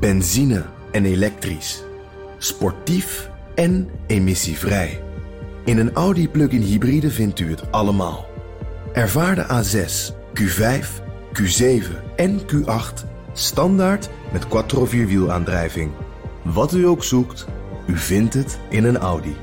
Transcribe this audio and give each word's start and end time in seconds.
benzine 0.00 0.64
en 0.92 1.04
elektrisch, 1.04 1.82
sportief 2.38 3.30
en 3.54 3.90
emissievrij. 4.06 5.02
In 5.64 5.78
een 5.78 5.92
Audi 5.92 6.28
plug-in 6.28 6.62
hybride 6.62 7.10
vindt 7.10 7.40
u 7.40 7.50
het 7.50 7.72
allemaal. 7.72 8.26
Ervaar 8.92 9.34
de 9.34 9.44
A6, 9.44 10.14
Q5, 10.40 10.86
Q7 11.32 12.14
en 12.16 12.40
Q8 12.40 13.06
standaard 13.32 14.08
met 14.32 14.48
quattro 14.48 14.84
vierwielaandrijving. 14.84 15.92
Wat 16.42 16.72
u 16.72 16.86
ook 16.86 17.04
zoekt, 17.04 17.46
u 17.86 17.96
vindt 17.96 18.34
het 18.34 18.58
in 18.68 18.84
een 18.84 18.98
Audi. 18.98 19.36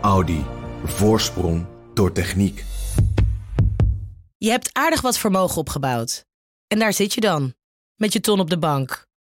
Audi. 0.00 0.44
Voorsprong 0.84 1.66
door 1.94 2.12
techniek. 2.12 2.64
Je 4.36 4.50
hebt 4.50 4.70
aardig 4.72 5.00
wat 5.00 5.18
vermogen 5.18 5.56
opgebouwd. 5.56 6.24
En 6.66 6.78
daar 6.78 6.92
zit 6.92 7.14
je 7.14 7.20
dan, 7.20 7.54
met 7.94 8.12
je 8.12 8.20
ton 8.20 8.40
op 8.40 8.50
de 8.50 8.58
bank. 8.58 9.06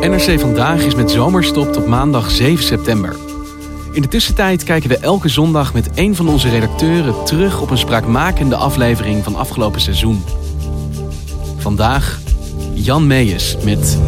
NRC 0.00 0.40
Vandaag 0.40 0.84
is 0.84 0.94
met 0.94 1.10
zomerstop 1.10 1.72
tot 1.72 1.86
maandag 1.86 2.30
7 2.30 2.64
september. 2.64 3.16
In 3.92 4.02
de 4.02 4.08
tussentijd 4.08 4.64
kijken 4.64 4.88
we 4.88 4.98
elke 4.98 5.28
zondag 5.28 5.74
met 5.74 5.90
een 5.94 6.16
van 6.16 6.28
onze 6.28 6.48
redacteuren 6.48 7.24
terug 7.24 7.60
op 7.60 7.70
een 7.70 7.78
spraakmakende 7.78 8.56
aflevering 8.56 9.24
van 9.24 9.34
afgelopen 9.34 9.80
seizoen. 9.80 10.24
Vandaag 11.56 12.20
Jan 12.74 13.06
Meijers 13.06 13.56
met 13.64 13.98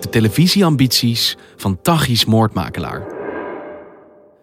de 0.00 0.08
televisieambities 0.08 1.36
van 1.56 1.80
Taghi's 1.82 2.24
moordmakelaar. 2.24 3.06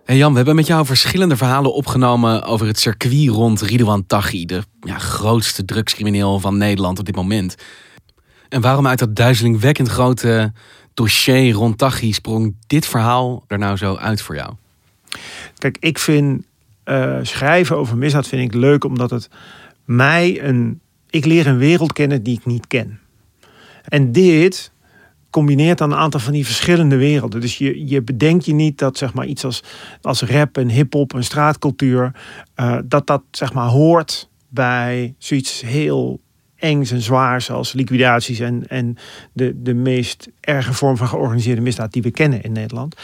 Hey 0.04 0.18
Jan, 0.18 0.32
we 0.32 0.38
hebben 0.38 0.56
met 0.56 0.68
jou 0.68 0.86
verschillende 0.86 1.38
verhalen 1.38 1.74
opgenomen 1.74 2.44
over 2.44 2.68
het 2.68 2.80
circuit 2.80 3.30
rond 3.30 3.62
Ridouan 3.62 4.06
Taghi, 4.06 4.46
de 4.46 4.62
ja, 4.80 4.98
grootste 4.98 5.66
drugscrimineel 5.66 6.40
van 6.40 6.58
Nederland 6.58 7.00
op 7.00 7.06
dit 7.06 7.16
moment. 7.16 7.56
En 8.54 8.62
waarom 8.62 8.88
uit 8.88 9.00
dat 9.00 9.16
duizelingwekkend 9.16 9.88
grote 9.88 10.52
dossier 10.94 11.54
rond 11.54 11.78
Taghi 11.78 12.14
sprong 12.14 12.56
dit 12.68 12.86
verhaal 12.86 13.44
er 13.48 13.58
nou 13.58 13.78
zo 13.78 13.96
uit 13.96 14.22
voor 14.22 14.36
jou? 14.36 14.54
Kijk, 15.58 15.78
ik 15.80 16.00
vind 16.00 16.46
uh, 16.86 17.18
schrijven 17.22 17.78
over 17.78 17.98
misdaad 17.98 18.28
vind 18.28 18.42
ik 18.42 18.60
leuk 18.60 18.84
omdat 18.84 19.10
het 19.10 19.30
mij 19.86 20.44
een. 20.44 20.80
Ik 21.10 21.26
leer 21.26 21.48
een 21.48 21.58
wereld 21.58 21.94
kennen 21.94 22.24
die 22.24 22.38
ik 22.38 22.46
niet 22.46 22.68
ken. 22.68 23.00
En 23.84 24.12
dit 24.12 24.72
combineert 25.30 25.78
dan 25.78 25.92
een 25.92 25.98
aantal 25.98 26.20
van 26.20 26.34
die 26.34 26.46
verschillende 26.46 26.96
werelden. 26.96 27.42
Dus 27.42 27.58
je, 27.58 27.88
je 27.88 28.02
bedenkt 28.02 28.46
je 28.46 28.54
niet 28.54 28.78
dat 28.78 28.98
zeg 28.98 29.14
maar, 29.14 29.26
iets 29.26 29.46
als, 29.46 29.64
als 30.02 30.22
rap 30.22 30.58
en 30.58 30.70
hip-hop 30.70 31.14
en 31.14 31.24
straatcultuur, 31.24 32.12
uh, 32.56 32.78
dat 32.86 33.08
dat 33.08 33.24
zeg 33.32 33.54
maar, 33.54 33.68
hoort 33.68 34.30
bij 34.50 35.16
zoiets 35.18 35.62
heel 35.62 36.20
engs 36.64 36.92
en 36.92 37.02
zwaars 37.02 37.52
als 37.52 37.74
liquidaties 37.74 38.40
en, 38.40 38.68
en 38.68 38.98
de, 39.34 39.62
de 39.62 39.74
meest 39.74 40.28
erge 40.40 40.74
vorm 40.74 40.98
van 40.98 41.08
georganiseerde 41.08 41.62
misdaad 41.62 41.92
die 41.92 42.02
we 42.02 42.12
kennen 42.12 42.42
in 42.44 42.52
Nederland. 42.52 42.96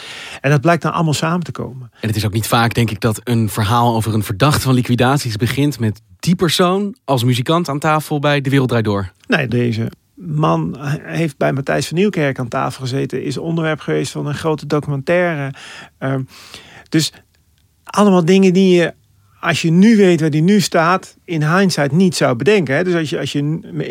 En 0.41 0.49
dat 0.49 0.61
blijkt 0.61 0.81
dan 0.81 0.93
allemaal 0.93 1.13
samen 1.13 1.43
te 1.43 1.51
komen. 1.51 1.91
En 2.01 2.07
het 2.07 2.15
is 2.15 2.25
ook 2.25 2.33
niet 2.33 2.47
vaak, 2.47 2.73
denk 2.73 2.91
ik, 2.91 2.99
dat 2.99 3.21
een 3.23 3.49
verhaal 3.49 3.95
over 3.95 4.13
een 4.13 4.23
verdachte 4.23 4.61
van 4.61 4.73
liquidaties 4.73 5.35
begint 5.35 5.79
met 5.79 6.01
die 6.19 6.35
persoon 6.35 6.95
als 7.05 7.23
muzikant 7.23 7.69
aan 7.69 7.79
tafel 7.79 8.19
bij 8.19 8.41
De 8.41 8.49
Wereld 8.49 8.69
Draait 8.69 8.85
Door. 8.85 9.11
Nee, 9.27 9.47
deze 9.47 9.91
man 10.13 10.77
heeft 11.03 11.37
bij 11.37 11.53
Matthijs 11.53 11.87
van 11.87 11.97
Nieuwkerk 11.97 12.39
aan 12.39 12.47
tafel 12.47 12.81
gezeten, 12.81 13.23
is 13.23 13.37
onderwerp 13.37 13.79
geweest 13.79 14.11
van 14.11 14.25
een 14.25 14.35
grote 14.35 14.65
documentaire. 14.65 15.53
Ehm, 15.97 16.21
dus 16.89 17.13
allemaal 17.83 18.25
dingen 18.25 18.53
die 18.53 18.75
je, 18.75 18.93
als 19.39 19.61
je 19.61 19.71
nu 19.71 19.97
weet 19.97 20.21
waar 20.21 20.29
die 20.29 20.41
nu 20.41 20.61
staat, 20.61 21.17
in 21.25 21.55
hindsight 21.55 21.91
niet 21.91 22.15
zou 22.15 22.35
bedenken. 22.35 22.75
Hè? 22.75 22.83
Dus 22.83 22.95
als 22.95 23.09
je, 23.09 23.19
als 23.19 23.31
je 23.31 23.43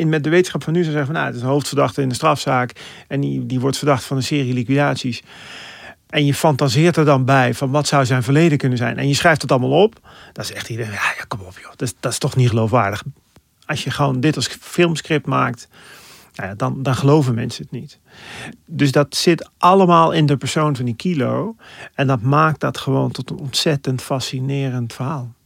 met 0.06 0.24
de 0.24 0.30
wetenschap 0.30 0.62
van 0.62 0.72
nu 0.72 0.82
zou 0.82 0.92
zeggen 0.92 1.12
van 1.12 1.14
nou, 1.14 1.26
het 1.26 1.36
is 1.36 1.42
een 1.42 1.48
hoofdverdachte 1.48 2.02
in 2.02 2.08
de 2.08 2.14
strafzaak 2.14 2.72
en 3.08 3.20
die, 3.20 3.46
die 3.46 3.60
wordt 3.60 3.78
verdacht 3.78 4.04
van 4.04 4.16
een 4.16 4.22
serie 4.22 4.54
liquidaties. 4.54 5.22
En 6.08 6.26
je 6.26 6.34
fantaseert 6.34 6.96
er 6.96 7.04
dan 7.04 7.24
bij 7.24 7.54
van 7.54 7.70
wat 7.70 7.86
zou 7.86 8.06
zijn 8.06 8.22
verleden 8.22 8.58
kunnen 8.58 8.78
zijn. 8.78 8.98
En 8.98 9.08
je 9.08 9.14
schrijft 9.14 9.42
het 9.42 9.50
allemaal 9.50 9.82
op. 9.82 10.00
Dan 10.32 10.44
zegt 10.44 10.68
iedereen, 10.68 10.92
ja, 10.92 11.14
ja 11.18 11.24
kom 11.28 11.40
op 11.40 11.58
joh, 11.58 11.70
dat 11.70 11.82
is, 11.82 11.94
dat 12.00 12.12
is 12.12 12.18
toch 12.18 12.36
niet 12.36 12.48
geloofwaardig. 12.48 13.02
Als 13.66 13.84
je 13.84 13.90
gewoon 13.90 14.20
dit 14.20 14.36
als 14.36 14.58
filmscript 14.60 15.26
maakt, 15.26 15.68
dan, 16.56 16.82
dan 16.82 16.94
geloven 16.94 17.34
mensen 17.34 17.62
het 17.62 17.72
niet. 17.72 17.98
Dus 18.66 18.92
dat 18.92 19.16
zit 19.16 19.50
allemaal 19.58 20.12
in 20.12 20.26
de 20.26 20.36
persoon 20.36 20.76
van 20.76 20.84
die 20.84 20.96
kilo. 20.96 21.56
En 21.94 22.06
dat 22.06 22.20
maakt 22.20 22.60
dat 22.60 22.78
gewoon 22.78 23.10
tot 23.10 23.30
een 23.30 23.38
ontzettend 23.38 24.02
fascinerend 24.02 24.92
verhaal. 24.92 25.36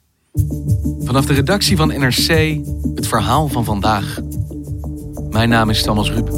Vanaf 1.05 1.27
de 1.27 1.33
redactie 1.33 1.77
van 1.77 1.89
NRC, 1.89 2.59
het 2.95 3.07
verhaal 3.07 3.49
van 3.49 3.65
vandaag. 3.65 4.19
Mijn 5.31 5.49
naam 5.49 5.71
is 5.71 5.83
Thomas 5.83 6.11
Rup. 6.11 6.29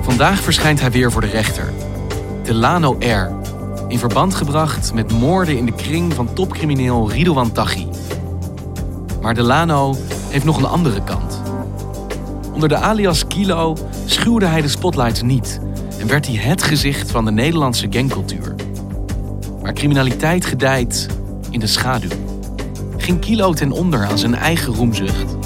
Vandaag 0.00 0.40
verschijnt 0.40 0.80
hij 0.80 0.90
weer 0.90 1.12
voor 1.12 1.20
de 1.20 1.26
rechter. 1.26 1.72
Delano 2.42 2.96
R 2.98 3.38
in 3.88 3.98
verband 3.98 4.34
gebracht 4.34 4.94
met 4.94 5.12
moorden 5.12 5.56
in 5.56 5.66
de 5.66 5.74
kring 5.74 6.14
van 6.14 6.32
topcrimineel 6.32 7.10
Ridouan 7.10 7.52
Taghi. 7.52 7.86
Maar 9.20 9.34
Delano 9.34 9.96
heeft 10.28 10.44
nog 10.44 10.56
een 10.56 10.64
andere 10.64 11.02
kant. 11.04 11.29
Onder 12.62 12.78
de 12.78 12.84
alias 12.84 13.26
Kilo 13.26 13.76
schuwde 14.04 14.46
hij 14.46 14.60
de 14.60 14.68
spotlights 14.68 15.22
niet 15.22 15.60
en 15.98 16.06
werd 16.06 16.26
hij 16.26 16.36
het 16.36 16.62
gezicht 16.62 17.10
van 17.10 17.24
de 17.24 17.30
Nederlandse 17.30 17.86
gangcultuur. 17.90 18.54
Maar 19.62 19.72
criminaliteit 19.72 20.44
gedijt 20.44 21.06
in 21.50 21.60
de 21.60 21.66
schaduw. 21.66 22.10
Ging 22.96 23.20
Kilo 23.20 23.52
ten 23.52 23.72
onder 23.72 24.04
aan 24.04 24.18
zijn 24.18 24.34
eigen 24.34 24.74
roemzucht. 24.74 25.36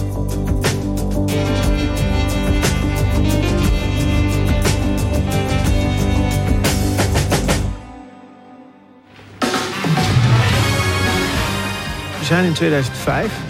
We 12.18 12.24
zijn 12.24 12.44
in 12.44 12.52
2005. 12.52 13.40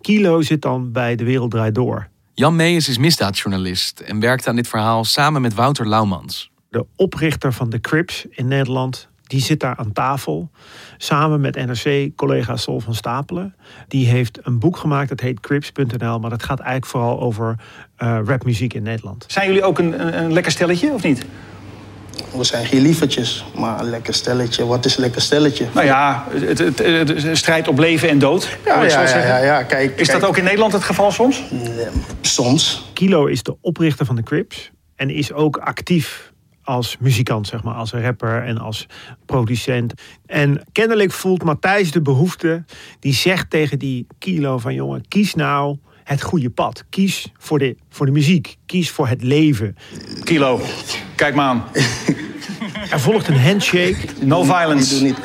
Kilo 0.00 0.42
zit 0.42 0.62
dan 0.62 0.92
bij 0.92 1.16
De 1.16 1.24
Wereld 1.24 1.50
Draait 1.50 1.74
Door. 1.74 2.14
Jan 2.38 2.56
Meijers 2.56 2.88
is 2.88 2.98
misdaadjournalist 2.98 4.00
en 4.00 4.20
werkt 4.20 4.46
aan 4.46 4.56
dit 4.56 4.68
verhaal 4.68 5.04
samen 5.04 5.42
met 5.42 5.54
Wouter 5.54 5.88
Laumans. 5.88 6.50
De 6.68 6.86
oprichter 6.96 7.52
van 7.52 7.70
de 7.70 7.80
Crips 7.80 8.26
in 8.30 8.48
Nederland, 8.48 9.08
die 9.22 9.40
zit 9.40 9.60
daar 9.60 9.76
aan 9.76 9.92
tafel. 9.92 10.50
Samen 10.96 11.40
met 11.40 11.54
NRC-collega 11.54 12.56
Sol 12.56 12.80
van 12.80 12.94
Stapelen. 12.94 13.54
Die 13.88 14.06
heeft 14.06 14.38
een 14.42 14.58
boek 14.58 14.76
gemaakt, 14.76 15.08
dat 15.08 15.20
heet 15.20 15.40
Crips.nl. 15.40 16.18
Maar 16.18 16.30
dat 16.30 16.42
gaat 16.42 16.58
eigenlijk 16.58 16.90
vooral 16.90 17.20
over 17.20 17.56
uh, 17.98 18.18
rapmuziek 18.24 18.74
in 18.74 18.82
Nederland. 18.82 19.24
Zijn 19.28 19.46
jullie 19.46 19.64
ook 19.64 19.78
een, 19.78 20.00
een, 20.00 20.18
een 20.24 20.32
lekker 20.32 20.52
stelletje, 20.52 20.92
of 20.92 21.02
niet? 21.02 21.26
We 22.36 22.44
zijn 22.44 22.66
geen 22.66 22.82
lievertjes, 22.82 23.44
maar 23.54 23.80
een 23.80 23.90
lekker 23.90 24.14
stelletje. 24.14 24.66
Wat 24.66 24.84
is 24.84 24.96
een 24.96 25.02
lekker 25.02 25.20
stelletje? 25.20 25.66
Nou 25.72 25.86
ja, 25.86 26.26
het, 26.30 26.58
het, 26.58 26.78
het, 26.78 27.36
strijd 27.38 27.68
op 27.68 27.78
leven 27.78 28.08
en 28.08 28.18
dood. 28.18 28.56
Ja, 28.64 28.82
ja, 28.82 29.02
ja, 29.02 29.18
ja, 29.18 29.36
ja, 29.38 29.62
Kijk, 29.62 30.00
is 30.00 30.08
dat 30.08 30.24
ook 30.24 30.36
in 30.36 30.44
Nederland 30.44 30.72
het 30.72 30.84
geval 30.84 31.10
soms? 31.10 31.42
Nee, 31.50 31.86
soms. 32.20 32.90
Kilo 32.92 33.26
is 33.26 33.42
de 33.42 33.56
oprichter 33.60 34.06
van 34.06 34.16
de 34.16 34.22
Crips. 34.22 34.70
En 34.96 35.10
is 35.10 35.32
ook 35.32 35.56
actief 35.56 36.32
als 36.66 36.96
muzikant, 37.00 37.46
zeg 37.46 37.62
maar, 37.62 37.74
als 37.74 37.92
rapper 37.92 38.42
en 38.44 38.58
als 38.58 38.86
producent. 39.26 39.92
En 40.26 40.62
kennelijk 40.72 41.12
voelt 41.12 41.42
Matthijs 41.42 41.90
de 41.90 42.02
behoefte, 42.02 42.64
die 43.00 43.14
zegt 43.14 43.50
tegen 43.50 43.78
die 43.78 44.06
Kilo 44.18 44.58
van 44.58 44.74
jongen, 44.74 45.08
kies 45.08 45.34
nou 45.34 45.76
het 46.06 46.22
goede 46.22 46.50
pad. 46.50 46.84
Kies 46.90 47.32
voor 47.38 47.58
de, 47.58 47.76
voor 47.90 48.06
de 48.06 48.12
muziek. 48.12 48.56
Kies 48.66 48.90
voor 48.90 49.08
het 49.08 49.22
leven. 49.22 49.76
Kilo, 50.24 50.60
kijk 51.14 51.34
maar 51.34 51.46
aan. 51.46 51.64
er 52.90 53.00
volgt 53.00 53.28
een 53.28 53.40
handshake. 53.40 53.96
No 54.20 54.42
violence. 54.42 54.94
Ik 54.94 55.00
doe 55.00 55.08
niet. 55.08 55.18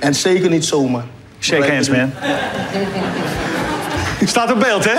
En 0.00 0.14
zeker 0.14 0.50
niet 0.50 0.64
zomaar. 0.64 1.04
Shake 1.40 1.72
hands, 1.72 1.88
man. 1.88 2.12
Staat 4.24 4.52
op 4.52 4.60
beeld, 4.60 4.84
hè? 4.84 4.94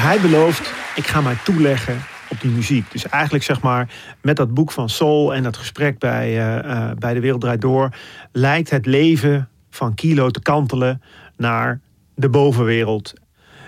Hij 0.00 0.20
belooft, 0.20 0.72
ik 0.94 1.06
ga 1.06 1.20
mij 1.20 1.36
toeleggen 1.44 2.02
op 2.28 2.40
die 2.40 2.50
muziek. 2.50 2.90
Dus 2.92 3.08
eigenlijk 3.08 3.44
zeg 3.44 3.60
maar, 3.60 3.88
met 4.22 4.36
dat 4.36 4.54
boek 4.54 4.72
van 4.72 4.88
Soul 4.88 5.34
en 5.34 5.42
dat 5.42 5.56
gesprek 5.56 5.98
bij, 5.98 6.28
uh, 6.28 6.70
uh, 6.70 6.90
bij 6.98 7.14
De 7.14 7.20
Wereld 7.20 7.40
Draait 7.40 7.60
Door... 7.60 7.94
lijkt 8.32 8.70
het 8.70 8.86
leven 8.86 9.48
van 9.70 9.94
Kilo 9.94 10.30
te 10.30 10.40
kantelen 10.40 11.02
naar 11.36 11.80
de 12.20 12.28
bovenwereld. 12.28 13.12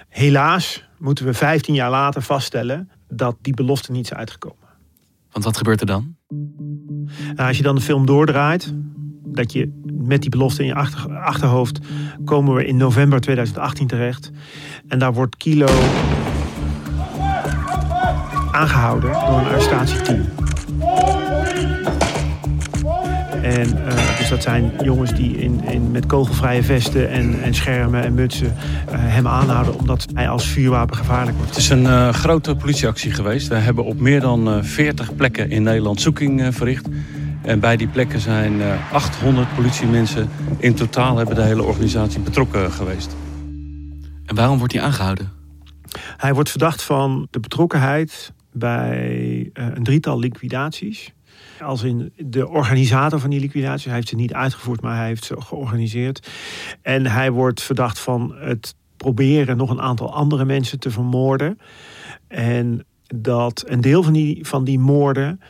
Helaas 0.08 0.88
moeten 0.98 1.24
we 1.24 1.34
15 1.34 1.74
jaar 1.74 1.90
later 1.90 2.22
vaststellen 2.22 2.90
dat 3.08 3.36
die 3.40 3.54
belofte 3.54 3.92
niet 3.92 4.04
is 4.04 4.14
uitgekomen. 4.14 4.68
Want 5.30 5.44
wat 5.44 5.56
gebeurt 5.56 5.80
er 5.80 5.86
dan? 5.86 6.16
Nou, 7.34 7.48
als 7.48 7.56
je 7.56 7.62
dan 7.62 7.74
de 7.74 7.80
film 7.80 8.06
doordraait, 8.06 8.74
dat 9.24 9.52
je 9.52 9.80
met 9.92 10.20
die 10.20 10.30
belofte 10.30 10.62
in 10.62 10.66
je 10.66 10.74
achter, 10.74 11.18
achterhoofd 11.18 11.78
komen 12.24 12.54
we 12.54 12.66
in 12.66 12.76
november 12.76 13.20
2018 13.20 13.86
terecht. 13.86 14.30
En 14.88 14.98
daar 14.98 15.12
wordt 15.12 15.36
Kilo 15.36 15.68
aangehouden 18.50 19.12
door 19.12 19.38
een 19.38 19.44
arrestatieteam. 19.44 20.24
En 23.42 23.86
eh, 23.86 23.91
dat 24.32 24.42
zijn 24.42 24.72
jongens 24.82 25.14
die 25.14 25.36
in, 25.36 25.64
in, 25.64 25.90
met 25.90 26.06
kogelvrije 26.06 26.62
vesten 26.62 27.10
en, 27.10 27.42
en 27.42 27.54
schermen 27.54 28.02
en 28.02 28.14
mutsen 28.14 28.46
eh, 28.46 28.94
hem 28.98 29.26
aanhouden 29.26 29.78
omdat 29.78 30.06
hij 30.14 30.28
als 30.28 30.46
vuurwapen 30.46 30.96
gevaarlijk 30.96 31.36
wordt. 31.36 31.50
Het 31.50 31.60
is 31.60 31.68
een 31.68 31.86
eh, 31.86 32.08
grote 32.08 32.56
politieactie 32.56 33.10
geweest. 33.10 33.48
We 33.48 33.54
hebben 33.54 33.84
op 33.84 33.98
meer 34.00 34.20
dan 34.20 34.48
eh 34.48 34.62
40 34.62 35.14
plekken 35.14 35.50
in 35.50 35.62
Nederland 35.62 36.00
zoeking 36.00 36.54
verricht. 36.54 36.88
En 37.42 37.60
bij 37.60 37.76
die 37.76 37.88
plekken 37.88 38.20
zijn 38.20 38.60
eh 38.60 38.92
800 38.92 39.54
politiemensen 39.54 40.28
in 40.58 40.74
totaal 40.74 41.16
hebben 41.16 41.34
de 41.34 41.42
hele 41.42 41.62
organisatie 41.62 42.20
betrokken 42.20 42.72
geweest. 42.72 43.16
En 44.26 44.34
waarom 44.34 44.58
wordt 44.58 44.72
hij 44.72 44.82
aangehouden? 44.82 45.30
Hij 46.16 46.34
wordt 46.34 46.50
verdacht 46.50 46.82
van 46.82 47.26
de 47.30 47.40
betrokkenheid 47.40 48.32
bij 48.52 49.50
eh, 49.52 49.66
een 49.74 49.82
drietal 49.82 50.18
liquidaties. 50.18 51.12
Als 51.62 51.82
in 51.82 52.12
de 52.16 52.48
organisator 52.48 53.20
van 53.20 53.30
die 53.30 53.40
liquidaties. 53.40 53.84
Hij 53.84 53.94
heeft 53.94 54.08
ze 54.08 54.14
niet 54.14 54.34
uitgevoerd, 54.34 54.80
maar 54.80 54.96
hij 54.96 55.06
heeft 55.06 55.24
ze 55.24 55.40
georganiseerd. 55.40 56.30
En 56.82 57.06
hij 57.06 57.30
wordt 57.30 57.62
verdacht 57.62 57.98
van 57.98 58.34
het 58.34 58.74
proberen 58.96 59.56
nog 59.56 59.70
een 59.70 59.80
aantal 59.80 60.14
andere 60.14 60.44
mensen 60.44 60.78
te 60.78 60.90
vermoorden. 60.90 61.58
En 62.28 62.84
dat 63.14 63.64
een 63.66 63.80
deel 63.80 64.02
van 64.02 64.12
die, 64.12 64.46
van 64.46 64.64
die 64.64 64.78
moorden. 64.78 65.40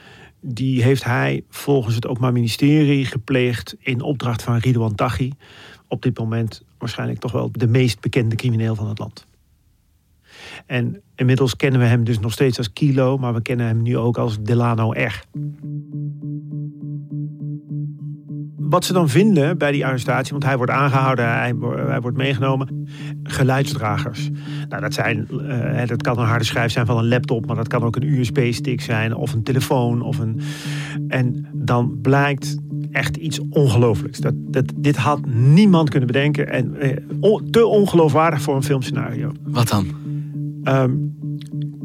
Die 0.40 0.82
heeft 0.82 1.04
hij 1.04 1.44
volgens 1.48 1.94
het 1.94 2.06
Openbaar 2.06 2.32
Ministerie 2.32 3.04
gepleegd 3.06 3.76
in 3.78 4.00
opdracht 4.00 4.42
van 4.42 4.56
Ridouan 4.56 4.94
Taghi. 4.94 5.30
Op 5.88 6.02
dit 6.02 6.18
moment 6.18 6.62
waarschijnlijk 6.78 7.20
toch 7.20 7.32
wel 7.32 7.50
de 7.52 7.66
meest 7.66 8.00
bekende 8.00 8.36
crimineel 8.36 8.74
van 8.74 8.88
het 8.88 8.98
land. 8.98 9.26
En 10.66 11.02
inmiddels 11.22 11.56
kennen 11.56 11.80
we 11.80 11.86
hem 11.86 12.04
dus 12.04 12.18
nog 12.18 12.32
steeds 12.32 12.58
als 12.58 12.72
Kilo, 12.72 13.18
maar 13.18 13.34
we 13.34 13.42
kennen 13.42 13.66
hem 13.66 13.82
nu 13.82 13.96
ook 13.96 14.18
als 14.18 14.42
Delano 14.42 14.92
R. 14.92 15.24
Wat 18.56 18.84
ze 18.84 18.92
dan 18.92 19.08
vinden 19.08 19.58
bij 19.58 19.72
die 19.72 19.86
arrestatie, 19.86 20.32
want 20.32 20.44
hij 20.44 20.56
wordt 20.56 20.72
aangehouden, 20.72 21.28
hij, 21.28 21.54
wo- 21.54 21.86
hij 21.86 22.00
wordt 22.00 22.16
meegenomen, 22.16 22.88
geluidsdragers. 23.22 24.30
Nou, 24.68 24.82
dat, 24.82 24.94
zijn, 24.94 25.28
eh, 25.48 25.86
dat 25.86 26.02
kan 26.02 26.18
een 26.18 26.26
harde 26.26 26.44
schijf 26.44 26.72
zijn 26.72 26.86
van 26.86 26.98
een 26.98 27.08
laptop, 27.08 27.46
maar 27.46 27.56
dat 27.56 27.68
kan 27.68 27.82
ook 27.82 27.96
een 27.96 28.18
USB-stick 28.18 28.80
zijn 28.80 29.14
of 29.14 29.32
een 29.32 29.42
telefoon. 29.42 30.02
Of 30.02 30.18
een... 30.18 30.40
En 31.08 31.46
dan 31.52 31.98
blijkt 32.00 32.56
echt 32.90 33.16
iets 33.16 33.40
ongelooflijks. 33.50 34.18
Dat, 34.18 34.34
dat, 34.36 34.72
dit 34.76 34.96
had 34.96 35.26
niemand 35.26 35.88
kunnen 35.88 36.06
bedenken 36.06 36.48
en 36.48 36.80
eh, 36.80 37.36
te 37.50 37.66
ongeloofwaardig 37.66 38.40
voor 38.40 38.54
een 38.54 38.62
filmscenario. 38.62 39.32
Wat 39.42 39.68
dan? 39.68 39.86
Ehm, 40.64 40.92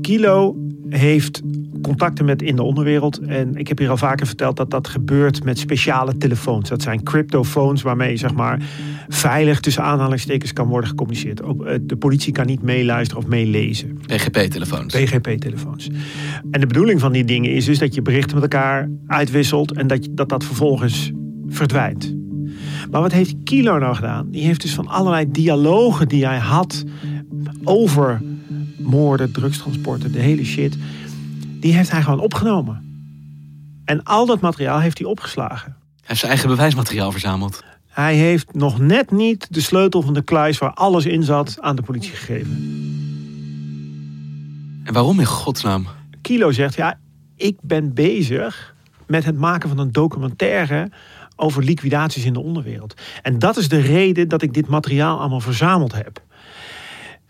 Kilo 0.02 0.56
heeft 0.90 1.42
contacten 1.82 2.26
met 2.26 2.42
in 2.42 2.56
de 2.56 2.64
onderwereld. 2.64 3.20
En 3.20 3.56
ik 3.56 3.68
heb 3.68 3.78
hier 3.78 3.90
al 3.90 3.98
vaker 3.98 4.28
verteld 4.28 4.58
dat 4.58 4.72
dat 4.72 4.88
gebeurt 4.88 5.44
met 5.44 5.60
speciale 5.60 6.18
telefoons. 6.18 6.70
Dat 6.70 6.82
zijn 6.82 7.04
cryptofoons 7.04 7.82
waarmee 7.82 8.18
zeg 8.18 8.34
maar 8.34 8.62
veilig 9.08 9.60
tussen 9.60 9.84
aanhalingstekens 9.84 10.54
kan 10.54 10.68
worden 10.68 10.90
gecommuniceerd. 10.90 11.42
Eh, 11.42 11.48
De 11.82 11.96
politie 11.96 12.34
kan 12.34 12.46
niet 12.46 12.62
meeluisteren 12.62 13.24
of 13.24 13.30
meelezen. 13.30 14.00
PGP-telefoons. 14.06 14.94
PGP-telefoons. 14.94 15.90
En 16.52 16.60
de 16.60 16.68
bedoeling 16.68 17.00
van 17.00 17.12
die 17.12 17.26
dingen 17.26 17.52
is 17.52 17.66
dus 17.66 17.80
dat 17.80 17.96
je 17.96 18.02
berichten 18.02 18.34
met 18.40 18.54
elkaar 18.54 18.90
uitwisselt 19.08 19.72
en 19.74 19.88
dat 19.88 20.08
dat, 20.12 20.30
dat 20.30 20.44
vervolgens 20.44 21.12
verdwijnt. 21.48 22.16
Maar 22.92 23.02
wat 23.02 23.12
heeft 23.12 23.36
Kilo 23.44 23.78
nou 23.78 23.96
gedaan? 23.96 24.28
Die 24.32 24.44
heeft 24.44 24.62
dus 24.62 24.74
van 24.74 24.88
allerlei 24.88 25.32
dialogen 25.32 26.08
die 26.08 26.26
hij 26.26 26.38
had 26.38 26.84
over 27.64 28.22
moorden, 28.88 29.32
drugstransporten, 29.32 30.12
de 30.12 30.20
hele 30.20 30.46
shit. 30.46 30.78
Die 31.60 31.74
heeft 31.74 31.92
hij 31.92 32.02
gewoon 32.02 32.20
opgenomen. 32.20 32.86
En 33.86 34.04
al 34.04 34.26
dat 34.26 34.42
materiaal 34.42 34.80
heeft 34.80 34.98
hij 34.98 35.08
opgeslagen. 35.08 35.76
Hij 35.78 36.06
heeft 36.06 36.20
zijn 36.20 36.32
eigen 36.32 36.50
bewijsmateriaal 36.50 37.12
verzameld. 37.12 37.64
Hij 37.88 38.16
heeft 38.16 38.54
nog 38.54 38.80
net 38.80 39.12
niet 39.12 39.48
de 39.50 39.62
sleutel 39.62 40.02
van 40.02 40.14
de 40.14 40.22
kluis 40.22 40.58
waar 40.58 40.74
alles 40.74 41.06
in 41.06 41.24
zat 41.24 41.58
aan 41.60 41.76
de 41.76 41.82
politie 41.82 42.12
gegeven. 42.12 42.52
En 44.84 44.94
waarom 44.94 45.20
in 45.20 45.26
godsnaam? 45.26 45.88
Kilo 46.22 46.52
zegt, 46.52 46.76
ja, 46.76 47.00
ik 47.36 47.58
ben 47.62 47.94
bezig 47.94 48.76
met 49.08 49.26
het 49.26 49.38
maken 49.38 49.70
van 49.70 49.78
een 49.78 49.92
documentaire 49.92 50.92
over 51.36 51.64
liquidaties 51.64 52.26
in 52.26 52.34
de 52.34 52.40
onderwereld. 52.40 52.94
En 53.22 53.40
dat 53.40 53.58
is 53.58 53.70
de 53.70 53.80
reden 53.80 54.28
dat 54.28 54.42
ik 54.42 54.54
dit 54.54 54.68
materiaal 54.68 55.20
allemaal 55.20 55.40
verzameld 55.40 55.94
heb. 55.94 56.22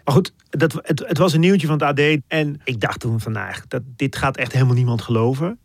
Maar 0.07 0.15
goed, 0.15 0.33
dat, 0.49 0.73
het, 0.81 1.07
het 1.07 1.17
was 1.17 1.33
een 1.33 1.39
nieuwtje 1.39 1.67
van 1.67 1.81
het 1.81 1.99
AD. 1.99 2.19
En 2.27 2.61
ik 2.63 2.79
dacht 2.79 2.99
toen 2.99 3.19
van, 3.19 3.31
nou, 3.31 3.53
dat, 3.67 3.81
dit 3.95 4.15
gaat 4.15 4.37
echt 4.37 4.51
helemaal 4.51 4.75
niemand 4.75 5.01
geloven. 5.01 5.59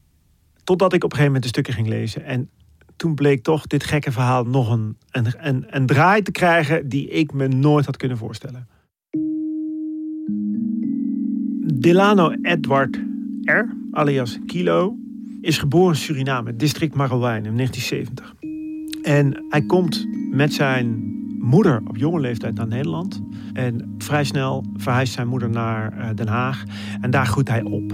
Totdat 0.64 0.92
ik 0.92 1.04
op 1.04 1.10
een 1.10 1.16
gegeven 1.18 1.24
moment 1.24 1.42
de 1.42 1.48
stukken 1.48 1.72
ging 1.74 1.88
lezen. 1.88 2.24
En 2.24 2.50
toen 2.96 3.14
bleek 3.14 3.42
toch 3.42 3.66
dit 3.66 3.84
gekke 3.84 4.12
verhaal 4.12 4.44
nog 4.44 4.70
een, 4.70 4.96
een, 5.10 5.26
een, 5.36 5.64
een 5.68 5.86
draai 5.86 6.22
te 6.22 6.30
krijgen... 6.30 6.88
die 6.88 7.08
ik 7.08 7.32
me 7.32 7.48
nooit 7.48 7.86
had 7.86 7.96
kunnen 7.96 8.18
voorstellen. 8.18 8.68
Delano 11.74 12.30
Edward 12.42 13.00
R., 13.42 13.64
alias 13.90 14.38
Kilo, 14.46 14.96
is 15.40 15.58
geboren 15.58 15.94
in 15.94 16.00
Suriname, 16.00 16.56
district 16.56 16.94
Marowijne 16.94 17.48
in 17.48 17.56
1970. 17.56 18.34
En 19.02 19.44
hij 19.48 19.62
komt 19.62 20.06
met 20.30 20.52
zijn 20.52 21.11
moeder 21.42 21.82
op 21.86 21.96
jonge 21.96 22.20
leeftijd 22.20 22.54
naar 22.54 22.66
Nederland. 22.66 23.22
En 23.52 23.94
vrij 23.98 24.24
snel 24.24 24.64
verhuist 24.76 25.12
zijn 25.12 25.28
moeder 25.28 25.50
naar 25.50 25.98
eh, 25.98 26.08
Den 26.14 26.28
Haag. 26.28 26.64
En 27.00 27.10
daar 27.10 27.26
groeit 27.26 27.48
hij 27.48 27.62
op. 27.62 27.92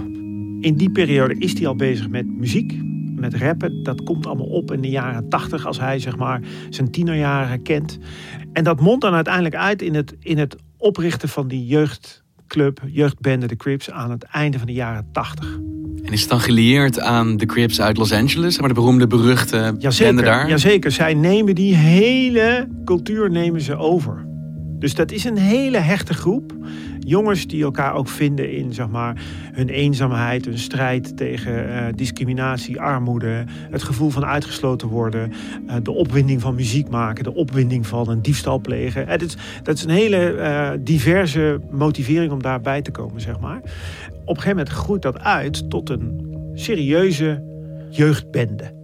In 0.59 0.73
die 0.77 0.91
periode 0.91 1.37
is 1.37 1.53
hij 1.53 1.67
al 1.67 1.75
bezig 1.75 2.09
met 2.09 2.27
muziek, 2.27 2.81
met 3.15 3.33
rappen. 3.33 3.83
Dat 3.83 4.03
komt 4.03 4.25
allemaal 4.25 4.45
op 4.45 4.71
in 4.71 4.81
de 4.81 4.89
jaren 4.89 5.29
tachtig 5.29 5.65
als 5.65 5.79
hij 5.79 5.99
zeg 5.99 6.17
maar 6.17 6.41
zijn 6.69 6.91
tienerjaren 6.91 7.61
kent. 7.61 7.99
En 8.53 8.63
dat 8.63 8.79
mondt 8.79 9.01
dan 9.01 9.13
uiteindelijk 9.13 9.55
uit 9.55 9.81
in 9.81 9.95
het, 9.95 10.15
in 10.19 10.37
het 10.37 10.55
oprichten 10.77 11.29
van 11.29 11.47
die 11.47 11.65
jeugdclub, 11.65 12.81
jeugdbende 12.87 13.47
de 13.47 13.55
Crips 13.55 13.91
aan 13.91 14.11
het 14.11 14.23
einde 14.23 14.57
van 14.57 14.67
de 14.67 14.73
jaren 14.73 15.09
tachtig. 15.11 15.59
En 16.03 16.13
is 16.13 16.21
het 16.21 16.29
dan 16.29 16.39
gelieerd 16.39 16.99
aan 16.99 17.37
de 17.37 17.45
Crips 17.45 17.81
uit 17.81 17.97
Los 17.97 18.13
Angeles? 18.13 18.59
Maar 18.59 18.67
de 18.67 18.73
beroemde, 18.73 19.07
beruchte 19.07 19.75
Jazeker, 19.77 20.23
daar? 20.23 20.49
jazeker. 20.49 20.91
Zij 20.91 21.13
nemen 21.13 21.55
die 21.55 21.75
hele 21.75 22.67
cultuur 22.85 23.31
nemen 23.31 23.61
ze 23.61 23.75
over. 23.75 24.28
Dus 24.79 24.95
dat 24.95 25.11
is 25.11 25.23
een 25.23 25.37
hele 25.37 25.77
hechte 25.77 26.13
groep. 26.13 26.53
Jongens 26.99 27.47
die 27.47 27.63
elkaar 27.63 27.93
ook 27.93 28.07
vinden 28.07 28.51
in 28.51 28.73
zeg 28.73 28.87
maar, 28.87 29.21
hun 29.53 29.69
eenzaamheid, 29.69 30.45
hun 30.45 30.57
strijd 30.57 31.17
tegen 31.17 31.69
eh, 31.69 31.85
discriminatie, 31.95 32.81
armoede, 32.81 33.45
het 33.71 33.83
gevoel 33.83 34.09
van 34.09 34.25
uitgesloten 34.25 34.87
worden, 34.87 35.31
eh, 35.67 35.75
de 35.83 35.91
opwinding 35.91 36.41
van 36.41 36.55
muziek 36.55 36.89
maken, 36.89 37.23
de 37.23 37.33
opwinding 37.33 37.87
van 37.87 38.09
een 38.09 38.21
diefstal 38.21 38.59
plegen. 38.59 39.07
Het 39.07 39.21
is, 39.21 39.37
dat 39.63 39.77
is 39.77 39.83
een 39.83 39.89
hele 39.89 40.31
eh, 40.31 40.71
diverse 40.79 41.61
motivering 41.71 42.31
om 42.31 42.41
daarbij 42.41 42.81
te 42.81 42.91
komen, 42.91 43.21
zeg 43.21 43.39
maar. 43.39 43.57
Op 43.57 44.35
een 44.35 44.41
gegeven 44.41 44.49
moment 44.49 44.69
groeit 44.69 45.01
dat 45.01 45.19
uit 45.19 45.69
tot 45.69 45.89
een 45.89 46.37
serieuze 46.53 47.43
jeugdbende 47.89 48.77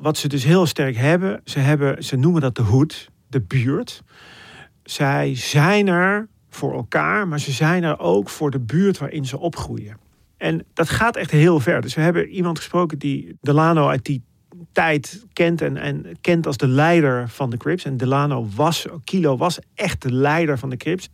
wat 0.00 0.16
ze 0.16 0.28
dus 0.28 0.44
heel 0.44 0.66
sterk 0.66 0.96
hebben, 0.96 1.40
ze, 1.44 1.58
hebben, 1.58 2.04
ze 2.04 2.16
noemen 2.16 2.40
dat 2.40 2.54
de 2.54 2.62
hoed, 2.62 3.09
de 3.30 3.40
buurt. 3.40 4.02
Zij 4.82 5.34
zijn 5.34 5.86
er 5.86 6.28
voor 6.48 6.74
elkaar, 6.74 7.28
maar 7.28 7.40
ze 7.40 7.52
zijn 7.52 7.82
er 7.82 7.98
ook 7.98 8.28
voor 8.28 8.50
de 8.50 8.60
buurt 8.60 8.98
waarin 8.98 9.24
ze 9.24 9.38
opgroeien. 9.38 9.96
En 10.36 10.64
dat 10.74 10.88
gaat 10.88 11.16
echt 11.16 11.30
heel 11.30 11.60
ver. 11.60 11.80
Dus 11.80 11.94
we 11.94 12.00
hebben 12.00 12.28
iemand 12.28 12.58
gesproken 12.58 12.98
die 12.98 13.36
Delano 13.40 13.88
uit 13.88 14.04
die 14.04 14.22
tijd 14.72 15.26
kent 15.32 15.60
en, 15.60 15.76
en 15.76 16.06
kent 16.20 16.46
als 16.46 16.56
de 16.56 16.68
leider 16.68 17.28
van 17.28 17.50
de 17.50 17.56
Crips. 17.56 17.84
En 17.84 17.96
Delano 17.96 18.48
was, 18.54 18.86
Kilo 19.04 19.36
was 19.36 19.58
echt 19.74 20.02
de 20.02 20.12
leider 20.12 20.58
van 20.58 20.70
de 20.70 20.76
Crips. 20.76 21.08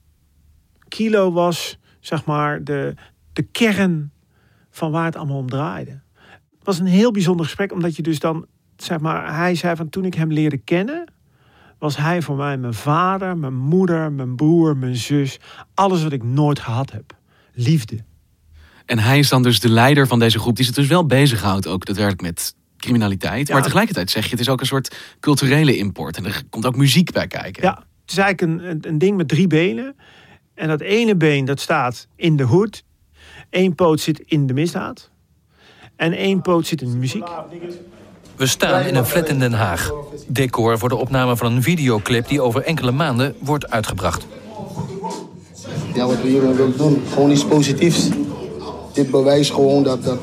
Kilo 0.88 1.32
was, 1.32 1.78
zeg 2.00 2.24
maar, 2.24 2.64
de, 2.64 2.94
de 3.32 3.42
kern 3.42 4.10
van 4.70 4.90
waar 4.90 5.04
het 5.04 5.16
allemaal 5.16 5.38
om 5.38 5.50
draaide. 5.50 6.00
Het 6.58 6.64
was 6.64 6.78
een 6.78 6.86
heel 6.86 7.10
bijzonder 7.10 7.44
gesprek, 7.44 7.72
omdat 7.72 7.96
je 7.96 8.02
dus 8.02 8.18
dan 8.18 8.46
zeg 8.76 9.00
maar, 9.00 9.36
hij 9.36 9.54
zei 9.54 9.76
van 9.76 9.88
toen 9.88 10.04
ik 10.04 10.14
hem 10.14 10.32
leerde 10.32 10.58
kennen, 10.58 11.12
was 11.78 11.96
hij 11.96 12.22
voor 12.22 12.36
mij 12.36 12.56
mijn 12.56 12.74
vader, 12.74 13.36
mijn 13.36 13.54
moeder, 13.54 14.12
mijn 14.12 14.36
broer, 14.36 14.76
mijn 14.76 14.96
zus. 14.96 15.38
Alles 15.74 16.02
wat 16.02 16.12
ik 16.12 16.22
nooit 16.22 16.58
gehad 16.58 16.92
heb. 16.92 17.16
Liefde. 17.52 18.04
En 18.86 18.98
hij 18.98 19.18
is 19.18 19.28
dan 19.28 19.42
dus 19.42 19.60
de 19.60 19.68
leider 19.68 20.06
van 20.06 20.18
deze 20.18 20.38
groep 20.38 20.56
die 20.56 20.64
zich 20.64 20.74
dus 20.74 20.86
wel 20.86 21.06
bezighoudt 21.06 21.66
ook 21.66 21.84
daadwerkelijk 21.84 22.22
met 22.22 22.54
criminaliteit. 22.76 23.48
Maar 23.48 23.62
tegelijkertijd 23.62 24.10
zeg 24.10 24.24
je, 24.24 24.30
het 24.30 24.40
is 24.40 24.48
ook 24.48 24.60
een 24.60 24.66
soort 24.66 24.96
culturele 25.20 25.76
import. 25.76 26.16
En 26.16 26.24
er 26.24 26.42
komt 26.50 26.66
ook 26.66 26.76
muziek 26.76 27.12
bij 27.12 27.26
kijken. 27.26 27.62
Ja, 27.62 27.74
het 28.00 28.10
is 28.10 28.18
eigenlijk 28.18 28.60
een, 28.62 28.70
een, 28.70 28.88
een 28.88 28.98
ding 28.98 29.16
met 29.16 29.28
drie 29.28 29.46
benen. 29.46 29.96
En 30.54 30.68
dat 30.68 30.80
ene 30.80 31.16
been 31.16 31.44
dat 31.44 31.60
staat 31.60 32.08
in 32.16 32.36
de 32.36 32.42
hoed. 32.42 32.84
Eén 33.50 33.74
poot 33.74 34.00
zit 34.00 34.20
in 34.20 34.46
de 34.46 34.52
misdaad. 34.52 35.10
En 35.96 36.12
één 36.12 36.42
poot 36.42 36.66
zit 36.66 36.82
in 36.82 36.90
de 36.90 36.96
muziek. 36.96 37.28
We 38.36 38.46
staan 38.46 38.82
in 38.82 38.94
een 38.94 39.06
flat 39.06 39.28
in 39.28 39.38
Den 39.38 39.52
Haag. 39.52 39.92
Decor 40.26 40.78
voor 40.78 40.88
de 40.88 40.96
opname 40.96 41.36
van 41.36 41.52
een 41.52 41.62
videoclip 41.62 42.28
die 42.28 42.40
over 42.40 42.62
enkele 42.62 42.90
maanden 42.90 43.34
wordt 43.38 43.70
uitgebracht. 43.70 44.26
Ja, 45.94 46.06
wat 46.06 46.22
we 46.22 46.28
hier 46.28 46.40
willen 46.40 46.76
doen, 46.76 47.02
gewoon 47.12 47.30
iets 47.30 47.44
positiefs. 47.44 48.08
Dit 48.92 49.10
bewijst 49.10 49.52
gewoon 49.52 49.82
dat, 49.82 50.04
dat 50.04 50.18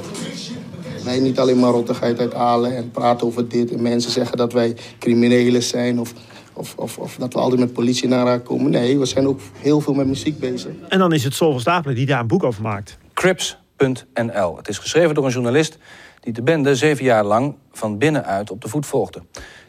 wij 1.04 1.20
niet 1.20 1.40
alleen 1.40 1.60
maar 1.60 1.72
rottigheid 1.72 2.20
uithalen 2.20 2.76
en 2.76 2.92
praten 2.92 3.28
over 3.28 3.48
dit. 3.48 3.72
En 3.72 3.82
mensen 3.82 4.12
zeggen 4.12 4.38
dat 4.38 4.54
wij 4.54 4.76
criminelen 5.00 5.64
zijn 5.64 6.00
of, 6.00 6.14
of, 6.54 6.74
of, 6.78 6.98
of 6.98 7.16
dat 7.20 7.34
we 7.34 7.40
altijd 7.40 7.60
met 7.60 7.74
politie 7.74 8.08
naar 8.08 8.20
elkaar 8.20 8.40
komen. 8.40 8.72
Nee, 8.72 9.00
we 9.00 9.06
zijn 9.06 9.28
ook 9.28 9.40
heel 9.60 9.82
veel 9.82 9.94
met 9.94 10.08
muziek 10.08 10.40
bezig. 10.40 10.72
En 10.90 11.00
dan 11.00 11.14
is 11.14 11.24
het 11.24 11.34
Sol 11.34 11.52
van 11.52 11.60
Stapelen 11.60 11.96
die 11.96 12.06
daar 12.06 12.20
een 12.20 12.28
boek 12.28 12.44
over 12.44 12.62
maakt. 12.62 12.98
Crips.nl. 13.14 14.58
Het 14.58 14.68
is 14.68 14.78
geschreven 14.78 15.16
door 15.16 15.26
een 15.26 15.32
journalist 15.32 15.78
die 16.24 16.34
de 16.34 16.42
bende 16.44 16.76
zeven 16.76 17.06
jaar 17.06 17.24
lang 17.24 17.56
van 17.72 17.98
binnenuit 17.98 18.52
op 18.52 18.62
de 18.62 18.68
voet 18.68 18.86
volgde. 18.86 19.24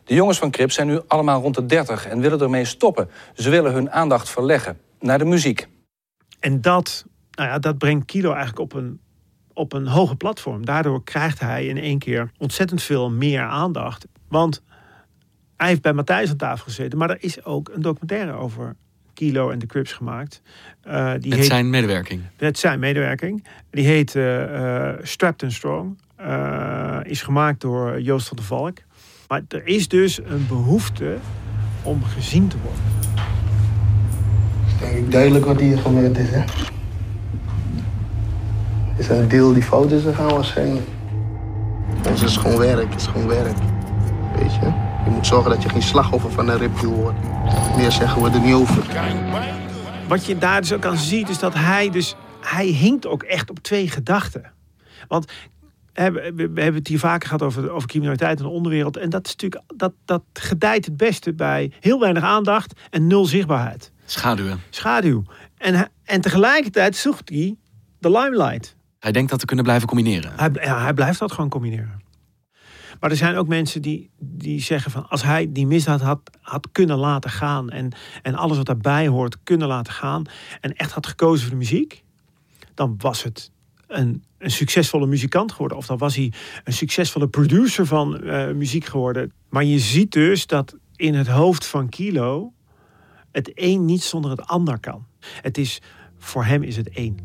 De 0.04 0.14
jongens 0.14 0.38
van 0.38 0.50
Crips 0.50 0.74
zijn 0.74 0.86
nu 0.86 1.00
allemaal 1.06 1.40
rond 1.40 1.54
de 1.54 1.66
30 1.66 2.06
en 2.06 2.20
willen 2.20 2.40
ermee 2.40 2.64
stoppen. 2.64 3.08
Ze 3.34 3.50
willen 3.50 3.72
hun 3.72 3.90
aandacht 3.90 4.30
verleggen 4.30 4.78
naar 5.00 5.18
de 5.18 5.24
muziek. 5.24 5.68
En 6.40 6.60
dat, 6.60 7.06
nou 7.30 7.48
ja, 7.48 7.58
dat 7.58 7.78
brengt 7.78 8.06
Kilo 8.06 8.32
eigenlijk 8.32 8.58
op 8.58 8.72
een, 8.72 9.00
op 9.52 9.72
een 9.72 9.86
hoger 9.86 10.16
platform. 10.16 10.64
Daardoor 10.64 11.04
krijgt 11.04 11.40
hij 11.40 11.66
in 11.66 11.78
één 11.78 11.98
keer 11.98 12.30
ontzettend 12.38 12.82
veel 12.82 13.10
meer 13.10 13.42
aandacht. 13.42 14.06
Want 14.28 14.62
hij 15.56 15.68
heeft 15.68 15.82
bij 15.82 15.92
Matthijs 15.92 16.30
aan 16.30 16.36
tafel 16.36 16.64
gezeten. 16.64 16.98
Maar 16.98 17.10
er 17.10 17.22
is 17.22 17.44
ook 17.44 17.70
een 17.74 17.82
documentaire 17.82 18.32
over 18.32 18.76
Kilo 19.14 19.50
en 19.50 19.58
de 19.58 19.66
Crips 19.66 19.92
gemaakt. 19.92 20.42
Eh, 20.82 21.12
die 21.18 21.30
Met 21.30 21.38
heet, 21.38 21.46
zijn 21.46 21.70
medewerking. 21.70 22.22
met 22.38 22.58
zijn 22.58 22.78
medewerking. 22.78 23.46
Die 23.70 23.84
heet 23.86 24.14
eh, 24.14 24.88
eh, 24.88 24.98
Strapped 25.02 25.42
and 25.42 25.52
Strong. 25.52 25.98
Eh, 26.24 26.98
is 27.02 27.22
gemaakt 27.22 27.60
door 27.60 28.00
Joost 28.00 28.28
van 28.28 28.36
der 28.36 28.46
Valk. 28.46 28.78
Maar 29.28 29.42
er 29.48 29.66
is 29.66 29.88
dus 29.88 30.18
een 30.24 30.46
behoefte 30.48 31.16
om 31.82 32.04
gezien 32.04 32.48
te 32.48 32.56
worden. 32.62 32.82
Denk 34.80 35.04
ik 35.04 35.10
duidelijk 35.12 35.44
wat 35.44 35.60
hier 35.60 35.78
gebeurd 35.78 36.18
is, 36.18 36.28
hè? 36.30 36.44
Is 38.96 39.08
een 39.08 39.28
deel 39.28 39.52
die 39.52 39.62
fout 39.62 39.90
is 39.90 40.02
gegaan 40.02 40.30
waarschijnlijk. 40.30 40.86
Ons 42.08 42.22
is 42.22 42.36
gewoon 42.36 42.58
werk, 42.58 42.90
het 42.90 43.00
is 43.00 43.06
gewoon 43.06 43.28
werk. 43.28 43.56
Weet 44.36 44.54
je? 44.54 44.72
Je 45.04 45.10
moet 45.10 45.26
zorgen 45.26 45.50
dat 45.50 45.62
je 45.62 45.68
geen 45.68 45.82
slachtoffer 45.82 46.30
van 46.30 46.48
een 46.48 46.58
ripdeal 46.58 46.92
wordt. 46.92 47.18
Meer 47.76 47.92
zeggen 47.92 48.22
we 48.22 48.30
er 48.30 48.40
niet 48.40 48.54
over. 48.54 48.84
Wat 50.08 50.24
je 50.24 50.38
daar 50.38 50.60
dus 50.60 50.72
ook 50.72 50.84
aan 50.84 50.96
ziet, 50.96 51.28
is 51.28 51.38
dat 51.38 51.54
hij 51.54 51.90
dus... 51.90 52.16
Hij 52.40 52.66
hinkt 52.66 53.06
ook 53.06 53.22
echt 53.22 53.50
op 53.50 53.58
twee 53.58 53.88
gedachten. 53.88 54.52
Want 55.08 55.32
we, 55.94 56.50
hebben 56.54 56.74
het 56.74 56.88
hier 56.88 56.98
vaker 56.98 57.28
gehad 57.28 57.42
over, 57.42 57.70
over 57.70 57.88
criminaliteit 57.88 58.38
en 58.38 58.44
de 58.44 58.50
onderwereld. 58.50 58.96
En 58.96 59.10
dat, 59.10 59.26
is 59.26 59.32
natuurlijk, 59.32 59.62
dat, 59.76 59.92
dat 60.04 60.22
gedijt 60.32 60.84
het 60.84 60.96
beste 60.96 61.32
bij 61.32 61.72
heel 61.80 62.00
weinig 62.00 62.22
aandacht 62.22 62.80
en 62.90 63.06
nul 63.06 63.24
zichtbaarheid. 63.24 63.92
Schaduwen. 64.04 64.60
Schaduw. 64.70 65.22
En, 65.56 65.90
en 66.04 66.20
tegelijkertijd 66.20 66.96
zoekt 66.96 67.28
hij 67.28 67.56
de 67.98 68.10
limelight. 68.10 68.76
Hij 68.98 69.12
denkt 69.12 69.30
dat 69.30 69.38
te 69.38 69.46
kunnen 69.46 69.64
blijven 69.64 69.88
combineren. 69.88 70.32
Hij, 70.36 70.50
ja, 70.52 70.82
hij 70.82 70.94
blijft 70.94 71.18
dat 71.18 71.32
gewoon 71.32 71.50
combineren. 71.50 72.02
Maar 73.00 73.10
er 73.10 73.16
zijn 73.16 73.36
ook 73.36 73.48
mensen 73.48 73.82
die, 73.82 74.10
die 74.18 74.60
zeggen 74.60 74.90
van 74.90 75.08
als 75.08 75.22
hij 75.22 75.52
die 75.52 75.66
misdaad 75.66 76.00
had, 76.00 76.20
had 76.40 76.68
kunnen 76.72 76.98
laten 76.98 77.30
gaan 77.30 77.70
en, 77.70 77.92
en 78.22 78.34
alles 78.34 78.56
wat 78.56 78.66
daarbij 78.66 79.06
hoort 79.08 79.36
kunnen 79.42 79.68
laten 79.68 79.92
gaan 79.92 80.24
en 80.60 80.74
echt 80.76 80.92
had 80.92 81.06
gekozen 81.06 81.40
voor 81.40 81.50
de 81.50 81.56
muziek, 81.56 82.04
dan 82.74 82.94
was 82.98 83.22
het 83.22 83.50
een, 83.86 84.24
een 84.44 84.50
succesvolle 84.50 85.06
muzikant 85.06 85.52
geworden. 85.52 85.76
Of 85.76 85.86
dan 85.86 85.98
was 85.98 86.16
hij 86.16 86.32
een 86.64 86.72
succesvolle 86.72 87.28
producer 87.28 87.86
van 87.86 88.20
eh, 88.20 88.52
muziek 88.52 88.84
geworden. 88.84 89.32
Maar 89.48 89.64
je 89.64 89.78
ziet 89.78 90.12
dus 90.12 90.46
dat 90.46 90.76
in 90.96 91.14
het 91.14 91.26
hoofd 91.26 91.66
van 91.66 91.88
Kilo 91.88 92.52
het 93.32 93.50
een 93.54 93.84
niet 93.84 94.02
zonder 94.02 94.30
het 94.30 94.46
ander 94.46 94.80
kan. 94.80 95.06
Het 95.42 95.58
is, 95.58 95.82
voor 96.18 96.44
hem 96.44 96.62
is 96.62 96.76
het 96.76 96.88
één. 96.88 97.18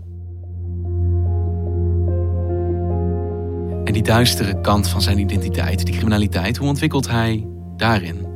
En 3.83 3.93
die 3.93 4.03
duistere 4.03 4.61
kant 4.61 4.88
van 4.88 5.01
zijn 5.01 5.19
identiteit, 5.19 5.85
die 5.85 5.95
criminaliteit, 5.95 6.57
hoe 6.57 6.67
ontwikkelt 6.67 7.07
hij 7.07 7.47
daarin? 7.77 8.27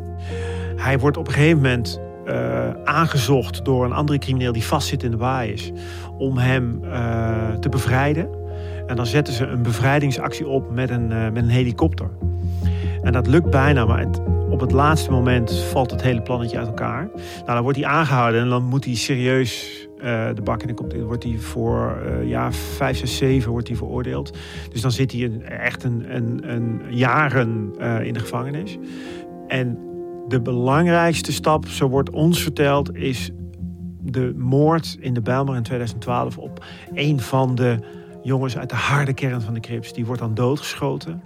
Hij 0.76 1.00
wordt 1.00 1.18
op 1.18 1.28
een 1.28 1.34
gegeven 1.34 1.62
moment 1.62 2.00
eh, 2.26 2.70
aangezocht 2.84 3.66
door 3.66 3.86
een 3.86 3.94
andere 3.94 4.20
crimineel 4.20 4.52
die 4.52 4.64
vastzit 4.64 5.04
in 5.04 5.12
de 5.12 5.18
baai 5.18 5.52
is. 5.52 5.72
Om 6.18 6.38
hem 6.38 6.84
eh, 6.84 7.54
te 7.54 7.70
bevrijden. 7.70 8.43
En 8.94 9.00
dan 9.00 9.08
zetten 9.08 9.34
ze 9.34 9.46
een 9.46 9.62
bevrijdingsactie 9.62 10.48
op 10.48 10.72
met 10.72 10.90
een, 10.90 11.12
eh, 11.12 11.24
met 11.24 11.44
een 11.44 11.50
helikopter. 11.50 12.10
En 13.04 13.12
dat 13.12 13.28
lukt 13.28 13.50
bijna, 13.50 13.86
maar 13.86 14.06
op 14.50 14.60
het 14.60 14.72
laatste 14.72 15.12
moment 15.12 15.54
valt 15.54 15.92
het 15.92 16.02
hele 16.02 16.22
plannetje 16.22 16.58
uit 16.58 16.68
elkaar. 16.68 17.10
Nou, 17.16 17.46
dan 17.46 17.62
wordt 17.62 17.78
hij 17.78 17.88
aangehouden 17.88 18.42
en 18.42 18.50
dan 18.50 18.64
moet 18.64 18.86
hij 18.86 18.96
serieus 18.96 19.88
eh, 19.98 20.28
de 20.34 20.42
bak 20.42 20.64
in. 20.64 20.76
Dan 20.76 21.04
wordt 21.04 21.24
hij 21.24 21.38
voor 21.38 21.98
eh 22.06 22.30
ja, 22.30 22.52
vijf, 22.52 22.98
zes, 22.98 23.18
zeven 23.18 23.52
wordt 23.52 23.68
hij 23.68 23.78
veroordeeld. 23.78 24.38
Dus 24.72 24.82
dan 24.82 24.92
zit 24.92 25.12
hij 25.12 25.24
een, 25.24 25.44
echt 25.44 25.84
een, 25.84 26.16
een, 26.16 26.82
jaren 26.90 27.74
in 28.04 28.14
de 28.14 28.20
gevangenis. 28.20 28.78
En 29.48 29.78
de 30.28 30.42
belangrijkste 30.42 31.32
stap, 31.32 31.68
zo 31.68 31.88
wordt 31.88 32.10
ons 32.10 32.44
verteld, 32.44 32.96
is 32.96 33.32
de 34.02 34.34
moord 34.38 34.98
in 35.00 35.14
de 35.14 35.22
Bijlmer 35.22 35.56
in 35.56 35.64
2012 35.64 36.38
op 36.38 36.66
een 36.94 37.20
van 37.20 37.56
de 37.56 37.78
jongens 38.24 38.58
uit 38.58 38.70
de 38.70 38.76
harde 38.76 39.14
kern 39.14 39.42
van 39.42 39.54
de 39.54 39.60
Crips. 39.60 39.94
Die 39.94 40.06
wordt 40.06 40.22
dan 40.22 40.34
doodgeschoten. 40.34 41.22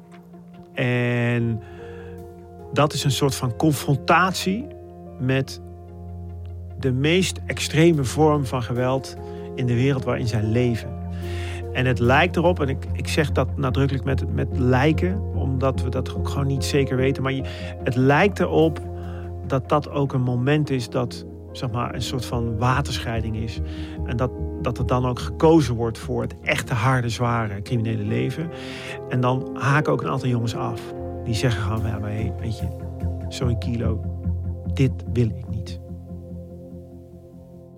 En 0.74 1.62
dat 2.74 2.94
is 2.94 3.04
een 3.04 3.12
soort 3.12 3.36
van 3.36 3.56
confrontatie 3.56 4.68
met 5.20 5.62
de 6.80 6.92
meest 6.92 7.40
extreme 7.46 8.04
vorm 8.04 8.46
van 8.46 8.64
geweld 8.64 9.16
in 9.56 9.66
de 9.66 9.76
wereld 9.76 10.04
waarin 10.04 10.28
zij 10.28 10.44
leven. 10.44 10.96
En 11.74 11.86
het 11.86 12.00
lijkt 12.00 12.36
erop, 12.36 12.60
en 12.60 12.70
ik, 12.70 12.86
ik 12.94 13.08
zeg 13.08 13.32
dat 13.32 13.58
nadrukkelijk 13.58 14.06
met, 14.06 14.34
met 14.34 14.48
lijken, 14.58 15.22
omdat 15.36 15.82
we 15.82 15.90
dat 15.90 16.16
ook 16.16 16.30
gewoon 16.30 16.48
niet 16.48 16.64
zeker 16.64 16.98
weten. 16.98 17.24
Maar 17.24 17.32
je, 17.32 17.44
het 17.84 17.96
lijkt 17.96 18.40
erop 18.40 18.80
dat 19.48 19.70
dat 19.70 19.90
ook 19.90 20.14
een 20.14 20.22
moment 20.22 20.70
is 20.70 20.90
dat 20.90 21.26
zeg 21.52 21.72
maar, 21.72 21.96
een 21.96 22.02
soort 22.02 22.26
van 22.26 22.58
waterscheiding 22.58 23.38
is. 23.38 23.60
En 24.06 24.18
dat, 24.18 24.32
dat 24.62 24.78
er 24.78 24.86
dan 24.86 25.06
ook 25.06 25.20
gekozen 25.20 25.76
wordt 25.76 25.98
voor 25.98 26.22
het 26.22 26.36
echte 26.42 26.74
harde, 26.74 27.10
zware 27.10 27.62
criminele 27.62 28.04
leven. 28.04 28.50
En 29.10 29.22
dan 29.22 29.50
haken 29.60 29.92
ook 29.92 30.02
een 30.02 30.10
aantal 30.10 30.30
jongens 30.30 30.56
af. 30.56 30.82
Die 31.24 31.34
zeggen 31.36 31.62
gewoon, 31.62 31.86
ja, 31.88 32.00
maar 32.00 32.10
hey, 32.12 32.34
weet 32.40 32.58
je, 32.60 32.68
sorry 33.30 33.56
Kilo, 33.58 34.02
dit 34.74 34.92
wil 35.14 35.26
ik 35.30 35.48
niet. 35.50 35.80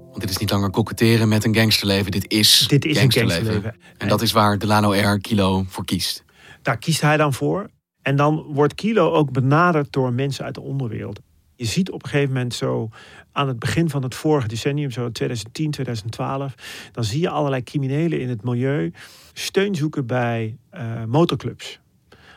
Want 0.09 0.21
dit 0.21 0.29
is 0.29 0.38
niet 0.38 0.51
langer 0.51 0.69
koketteren 0.69 1.27
met 1.27 1.45
een 1.45 1.55
gangsterleven, 1.55 2.12
dit 2.12 2.31
is, 2.31 2.67
Dit 2.67 2.86
is 2.86 2.95
een 2.95 3.01
gangsterleven. 3.01 3.45
gangsterleven. 3.45 3.81
En 3.98 4.07
dat 4.07 4.21
is 4.21 4.31
waar 4.31 4.57
Delano 4.57 4.91
R. 4.91 5.19
Kilo 5.19 5.63
voor 5.67 5.86
kiest. 5.86 6.24
Daar 6.62 6.77
kiest 6.77 7.01
hij 7.01 7.17
dan 7.17 7.33
voor. 7.33 7.69
En 8.01 8.15
dan 8.15 8.45
wordt 8.53 8.75
Kilo 8.75 9.12
ook 9.12 9.31
benaderd 9.31 9.91
door 9.91 10.13
mensen 10.13 10.45
uit 10.45 10.53
de 10.55 10.62
onderwereld. 10.62 11.19
Je 11.60 11.66
ziet 11.66 11.92
op 11.92 12.04
een 12.04 12.10
gegeven 12.10 12.34
moment 12.34 12.54
zo 12.54 12.89
aan 13.32 13.48
het 13.48 13.60
begin 13.60 13.89
van 13.89 14.04
het 14.04 14.16
vorige 14.16 14.48
decennium, 14.48 14.92
zo 14.92 15.12
2010, 15.12 15.72
2012, 15.72 16.54
dan 16.92 17.04
zie 17.04 17.22
je 17.22 17.30
allerlei 17.30 17.63
criminelen 17.63 18.20
in 18.20 18.30
het 18.30 18.44
milieu 18.44 18.92
steun 19.34 19.75
zoeken 19.75 20.06
bij 20.06 20.58
eh, 20.70 21.04
motorclubs. 21.04 21.80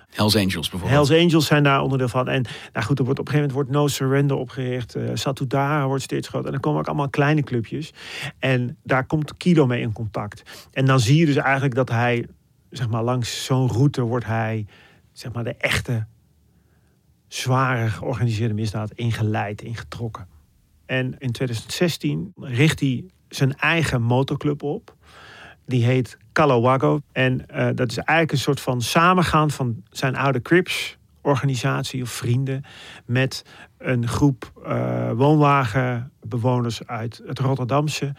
Hells 0.08 0.36
Angels 0.36 0.70
bijvoorbeeld. 0.70 1.08
Hells 1.08 1.22
Angels 1.22 1.46
zijn 1.46 1.62
daar 1.62 1.82
onderdeel 1.82 2.08
van. 2.08 2.28
En 2.28 2.44
nou 2.72 2.86
goed, 2.86 2.98
er 2.98 3.04
wordt 3.04 3.20
op 3.20 3.26
een 3.26 3.32
gegeven 3.32 3.54
moment 3.54 3.70
wordt 3.70 3.70
No 3.70 3.88
Surrender 3.88 4.36
opgericht. 4.36 4.94
eh 4.94 5.10
Satudara 5.14 5.86
wordt 5.86 6.02
steeds 6.02 6.28
groter. 6.28 6.46
En 6.46 6.52
dan 6.52 6.60
komen 6.60 6.80
ook 6.80 6.86
allemaal 6.86 7.10
kleine 7.10 7.42
clubjes. 7.42 7.92
En 8.38 8.76
daar 8.82 9.06
komt 9.06 9.36
Kilo 9.36 9.66
mee 9.66 9.80
in 9.80 9.92
contact. 9.92 10.68
En 10.72 10.84
dan 10.84 11.00
zie 11.00 11.18
je 11.18 11.26
dus 11.26 11.36
eigenlijk 11.36 11.74
dat 11.74 11.88
hij, 11.88 12.26
zeg 12.70 12.88
maar, 12.88 13.02
langs 13.02 13.44
zo'n 13.44 13.68
route 13.68 14.00
wordt 14.00 14.26
hij, 14.26 14.66
zeg 15.12 15.32
maar, 15.32 15.44
de 15.44 15.54
echte 15.54 16.06
zware 17.34 17.88
georganiseerde 17.88 18.54
misdaad 18.54 18.92
ingeleid, 18.92 19.62
ingetrokken. 19.62 20.26
En 20.86 21.14
in 21.18 21.32
2016 21.32 22.32
richt 22.36 22.80
hij 22.80 23.04
zijn 23.28 23.56
eigen 23.56 24.02
motorclub 24.02 24.62
op. 24.62 24.96
Die 25.66 25.84
heet 25.84 26.16
Calawago. 26.32 27.00
En 27.12 27.48
eh, 27.48 27.68
dat 27.74 27.90
is 27.90 27.96
eigenlijk 27.96 28.32
een 28.32 28.38
soort 28.38 28.60
van 28.60 28.80
samengaan 28.82 29.50
van 29.50 29.82
zijn 29.90 30.16
oude 30.16 30.42
Crips 30.42 30.96
organisatie 31.22 32.02
of 32.02 32.10
vrienden 32.10 32.64
met 33.04 33.44
een 33.78 34.08
groep 34.08 34.52
eh, 34.64 35.10
woonwagenbewoners 35.12 36.86
uit 36.86 37.22
het 37.26 37.38
Rotterdamse. 37.38 38.14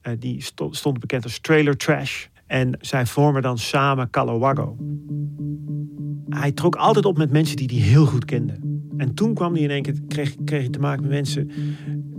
Eh, 0.00 0.12
die 0.18 0.42
sto- 0.42 0.72
stond 0.72 1.00
bekend 1.00 1.24
als 1.24 1.38
trailer 1.38 1.76
trash. 1.76 2.26
En 2.46 2.78
zij 2.80 3.06
vormen 3.06 3.42
dan 3.42 3.58
samen 3.58 4.10
Calawago. 4.10 4.76
Hij 6.28 6.52
trok 6.52 6.76
altijd 6.76 7.04
op 7.04 7.18
met 7.18 7.30
mensen 7.30 7.56
die 7.56 7.68
hij 7.68 7.88
heel 7.88 8.06
goed 8.06 8.24
kende. 8.24 8.58
En 8.96 9.14
toen 9.14 9.34
kwam 9.34 9.52
hij 9.52 9.62
in 9.62 9.70
één 9.70 9.82
keer, 9.82 9.94
kreeg, 10.08 10.34
kreeg 10.44 10.60
hij 10.60 10.70
te 10.70 10.78
maken 10.78 11.02
met 11.02 11.10
mensen 11.10 11.50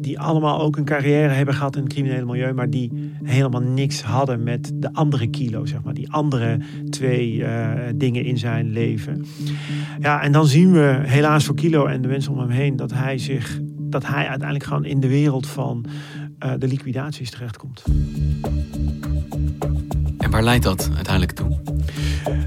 die 0.06 0.20
allemaal 0.20 0.62
ook 0.62 0.78
een 0.78 0.86
carrière 0.86 1.34
hebben 1.34 1.56
gehad 1.56 1.76
in 1.76 1.84
het 1.84 1.94
criminele 1.94 2.26
milieu, 2.26 2.54
maar 2.54 2.70
die 2.70 3.12
helemaal 3.24 3.62
niks 3.62 4.02
hadden 4.02 4.44
met 4.44 4.72
de 4.76 4.94
andere 4.94 5.28
kilo, 5.28 5.66
zeg 5.66 5.84
maar. 5.84 5.94
Die 5.94 6.12
andere 6.12 6.60
twee 6.90 7.36
uh, 7.36 7.72
dingen 7.96 8.24
in 8.24 8.38
zijn 8.38 8.70
leven. 8.70 9.26
Ja, 10.00 10.22
en 10.22 10.32
dan 10.32 10.48
zien 10.48 10.72
we 10.72 11.00
helaas 11.04 11.46
voor 11.46 11.56
Kilo 11.56 11.86
en 11.86 12.02
de 12.02 12.08
mensen 12.08 12.32
om 12.32 12.40
hem 12.40 12.50
heen 12.50 12.76
dat 12.76 12.94
hij 12.94 13.18
zich, 13.18 13.60
dat 13.80 14.06
hij 14.06 14.28
uiteindelijk 14.28 14.64
gewoon 14.64 14.86
in 14.86 15.00
de 15.00 15.08
wereld 15.08 15.48
van 15.48 15.86
uh, 16.46 16.52
de 16.58 16.68
liquidaties 16.68 17.30
terechtkomt. 17.30 17.84
Waar 20.36 20.44
leidt 20.44 20.64
dat 20.64 20.90
uiteindelijk 20.96 21.32
toe? 21.32 21.50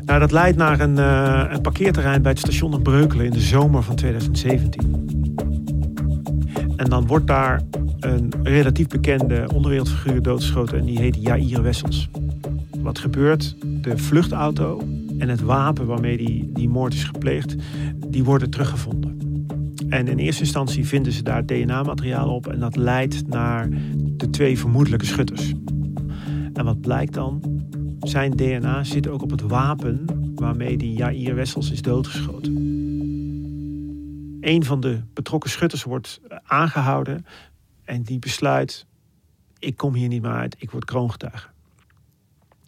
Nou, 0.05 0.21
dat 0.21 0.33
leidt 0.33 0.57
naar 0.57 0.81
een, 0.81 0.97
uh, 0.97 1.45
een 1.49 1.61
parkeerterrein 1.61 2.23
bij 2.23 2.31
het 2.31 2.41
station 2.41 2.73
in 2.73 2.83
Breukelen 2.83 3.27
in 3.27 3.33
de 3.33 3.41
zomer 3.41 3.83
van 3.83 3.95
2017. 3.95 5.07
En 6.77 6.89
dan 6.89 7.07
wordt 7.07 7.27
daar 7.27 7.63
een 8.01 8.33
relatief 8.43 8.87
bekende 8.87 9.49
onderwereldfiguur 9.55 10.23
doodgeschoten 10.23 10.79
en 10.79 10.85
die 10.85 10.99
heet 10.99 11.17
Jair 11.21 11.63
Wessels. 11.63 12.09
Wat 12.79 12.99
gebeurt? 12.99 13.57
De 13.83 13.99
vluchtauto 13.99 14.83
en 15.19 15.29
het 15.29 15.41
wapen 15.41 15.87
waarmee 15.87 16.17
die, 16.17 16.51
die 16.53 16.69
moord 16.69 16.95
is 16.95 17.05
gepleegd, 17.05 17.55
die 18.09 18.25
worden 18.25 18.51
teruggevonden. 18.51 19.19
En 19.89 20.09
in 20.09 20.19
eerste 20.19 20.43
instantie 20.43 20.87
vinden 20.87 21.13
ze 21.13 21.23
daar 21.23 21.47
DNA-materiaal 21.47 22.35
op 22.35 22.47
en 22.47 22.61
dat 22.61 22.77
leidt 22.77 23.29
naar 23.29 23.69
de 24.17 24.31
twee 24.31 24.59
vermoedelijke 24.59 25.07
schutters. 25.07 25.53
En 26.53 26.65
wat 26.65 26.81
blijkt 26.81 27.15
dan? 27.15 27.58
Zijn 28.01 28.31
DNA 28.31 28.85
zit 28.85 29.09
ook 29.09 29.23
op 29.23 29.31
het 29.31 29.41
wapen 29.41 30.05
waarmee 30.35 30.77
die 30.77 30.93
Jair 30.93 31.35
Wessels 31.35 31.71
is 31.71 31.83
doodgeschoten. 31.83 32.57
Een 34.41 34.65
van 34.65 34.81
de 34.81 35.01
betrokken 35.15 35.51
schutters 35.51 35.83
wordt 35.83 36.21
aangehouden 36.45 37.27
en 37.85 38.03
die 38.03 38.19
besluit: 38.19 38.87
ik 39.59 39.77
kom 39.77 39.95
hier 39.95 40.09
niet 40.09 40.23
meer 40.23 40.31
uit, 40.31 40.57
ik 40.59 40.71
word 40.71 40.85
kroongetuige. 40.85 41.49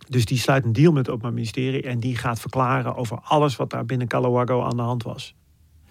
Dus 0.08 0.24
die 0.24 0.38
sluit 0.38 0.64
een 0.64 0.72
deal 0.72 0.92
met 0.92 1.06
het 1.06 1.08
Openbaar 1.08 1.32
Ministerie 1.32 1.82
en 1.82 2.00
die 2.00 2.16
gaat 2.16 2.40
verklaren 2.40 2.96
over 2.96 3.20
alles 3.22 3.56
wat 3.56 3.70
daar 3.70 3.84
binnen 3.84 4.06
Calawago 4.06 4.62
aan 4.62 4.76
de 4.76 4.82
hand 4.82 5.02
was. 5.02 5.34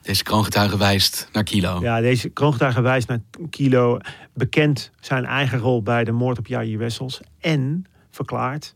Deze 0.01 0.23
kroongetuige 0.23 0.77
wijst 0.77 1.29
naar 1.33 1.43
Kilo. 1.43 1.79
Ja, 1.81 2.01
deze 2.01 2.29
kroongetuige 2.29 2.81
wijst 2.81 3.07
naar 3.07 3.21
Kilo, 3.49 3.97
bekend 4.33 4.91
zijn 4.99 5.25
eigen 5.25 5.59
rol 5.59 5.83
bij 5.83 6.03
de 6.03 6.11
moord 6.11 6.37
op 6.37 6.47
Jair 6.47 6.77
Wessels 6.77 7.21
en 7.39 7.85
verklaart: 8.09 8.75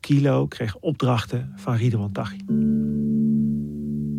Kilo 0.00 0.46
kreeg 0.46 0.76
opdrachten 0.76 1.52
van 1.56 1.76
Ridwan 1.76 2.12
Taghi. 2.12 2.38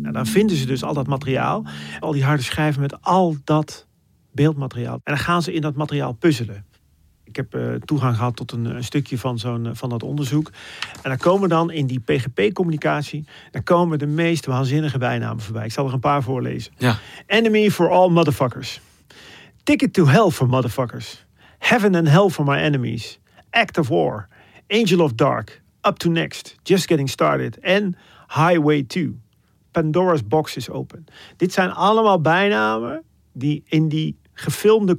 Nou, 0.02 0.14
dan 0.14 0.26
vinden 0.26 0.56
ze 0.56 0.66
dus 0.66 0.82
al 0.82 0.94
dat 0.94 1.06
materiaal, 1.06 1.64
al 2.00 2.12
die 2.12 2.24
harde 2.24 2.42
schijven 2.42 2.80
met 2.80 3.02
al 3.02 3.36
dat 3.44 3.86
beeldmateriaal. 4.32 4.94
En 4.94 5.00
dan 5.04 5.18
gaan 5.18 5.42
ze 5.42 5.52
in 5.52 5.60
dat 5.60 5.74
materiaal 5.74 6.12
puzzelen. 6.12 6.64
Ik 7.24 7.36
heb 7.36 7.54
uh, 7.54 7.74
toegang 7.74 8.16
gehad 8.16 8.36
tot 8.36 8.52
een, 8.52 8.64
een 8.64 8.84
stukje 8.84 9.18
van, 9.18 9.38
zo'n, 9.38 9.70
van 9.72 9.88
dat 9.88 10.02
onderzoek. 10.02 10.50
En 11.02 11.10
dan 11.10 11.18
komen 11.18 11.48
dan 11.48 11.70
in 11.70 11.86
die 11.86 12.00
PGP-communicatie... 12.00 13.24
dan 13.50 13.62
komen 13.62 13.98
de 13.98 14.06
meest 14.06 14.46
waanzinnige 14.46 14.98
bijnamen 14.98 15.42
voorbij. 15.42 15.64
Ik 15.64 15.72
zal 15.72 15.86
er 15.86 15.92
een 15.92 16.00
paar 16.00 16.22
voorlezen. 16.22 16.72
Ja. 16.78 16.98
Enemy 17.26 17.70
for 17.70 17.90
all 17.90 18.08
motherfuckers. 18.08 18.80
Ticket 19.62 19.92
to 19.92 20.06
hell 20.06 20.30
for 20.30 20.48
motherfuckers. 20.48 21.24
Heaven 21.58 21.94
and 21.94 22.08
hell 22.08 22.28
for 22.28 22.44
my 22.44 22.56
enemies. 22.56 23.18
Act 23.50 23.78
of 23.78 23.88
war. 23.88 24.28
Angel 24.68 25.00
of 25.00 25.12
dark. 25.12 25.61
Up 25.86 25.96
to 25.96 26.10
next. 26.10 26.56
Just 26.62 26.86
getting 26.86 27.08
started. 27.08 27.58
En 27.58 27.96
Highway 28.28 28.82
2. 28.82 29.20
Pandora's 29.70 30.26
box 30.26 30.56
is 30.56 30.70
open. 30.70 31.04
Dit 31.36 31.52
zijn 31.52 31.70
allemaal 31.70 32.20
bijnamen 32.20 33.02
die 33.32 33.62
in 33.66 33.88
die 33.88 34.16
gefilmde 34.32 34.96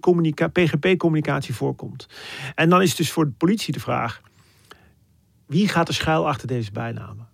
PGP-communicatie 0.52 1.54
voorkomt. 1.54 2.08
En 2.56 2.69
dan 2.69 2.82
is 2.82 2.96
dus 2.96 3.12
voor 3.12 3.26
de 3.26 3.32
politie 3.38 3.74
de 3.74 3.80
vraag: 3.80 4.22
wie 5.46 5.67
gaat 5.67 5.88
er 5.88 5.93
schuil 5.93 6.28
achter 6.28 6.48
deze 6.48 6.72
bijnamen? 6.72 7.28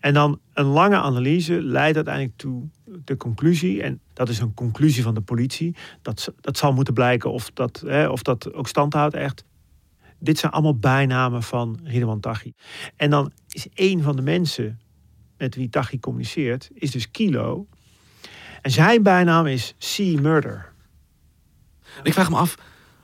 En 0.00 0.14
dan 0.14 0.40
een 0.52 0.64
lange 0.64 0.96
analyse 0.96 1.62
leidt 1.62 1.96
uiteindelijk 1.96 2.36
toe 2.36 2.68
de 2.84 3.16
conclusie, 3.16 3.82
en 3.82 4.00
dat 4.12 4.28
is 4.28 4.38
een 4.38 4.54
conclusie 4.54 5.02
van 5.02 5.14
de 5.14 5.20
politie, 5.20 5.76
dat, 6.02 6.32
dat 6.40 6.56
zal 6.56 6.72
moeten 6.72 6.94
blijken 6.94 7.30
of 7.32 7.50
dat, 7.54 7.82
hè, 7.86 8.08
of 8.08 8.22
dat 8.22 8.52
ook 8.52 8.68
stand 8.68 8.92
houdt 8.92 9.14
echt. 9.14 9.44
Dit 10.24 10.38
zijn 10.38 10.52
allemaal 10.52 10.78
bijnamen 10.78 11.42
van 11.42 11.80
Ridwan 11.82 12.20
Taghi. 12.20 12.52
En 12.96 13.10
dan 13.10 13.32
is 13.48 13.66
een 13.74 14.02
van 14.02 14.16
de 14.16 14.22
mensen 14.22 14.80
met 15.36 15.54
wie 15.54 15.68
Taghi 15.68 16.00
communiceert, 16.00 16.70
is 16.74 16.90
dus 16.90 17.10
Kilo. 17.10 17.66
En 18.62 18.70
zijn 18.70 19.02
bijnaam 19.02 19.46
is 19.46 19.74
Sea 19.78 20.20
Murder. 20.20 20.72
Ik 22.02 22.12
vraag 22.12 22.30
me 22.30 22.36
af, 22.36 22.54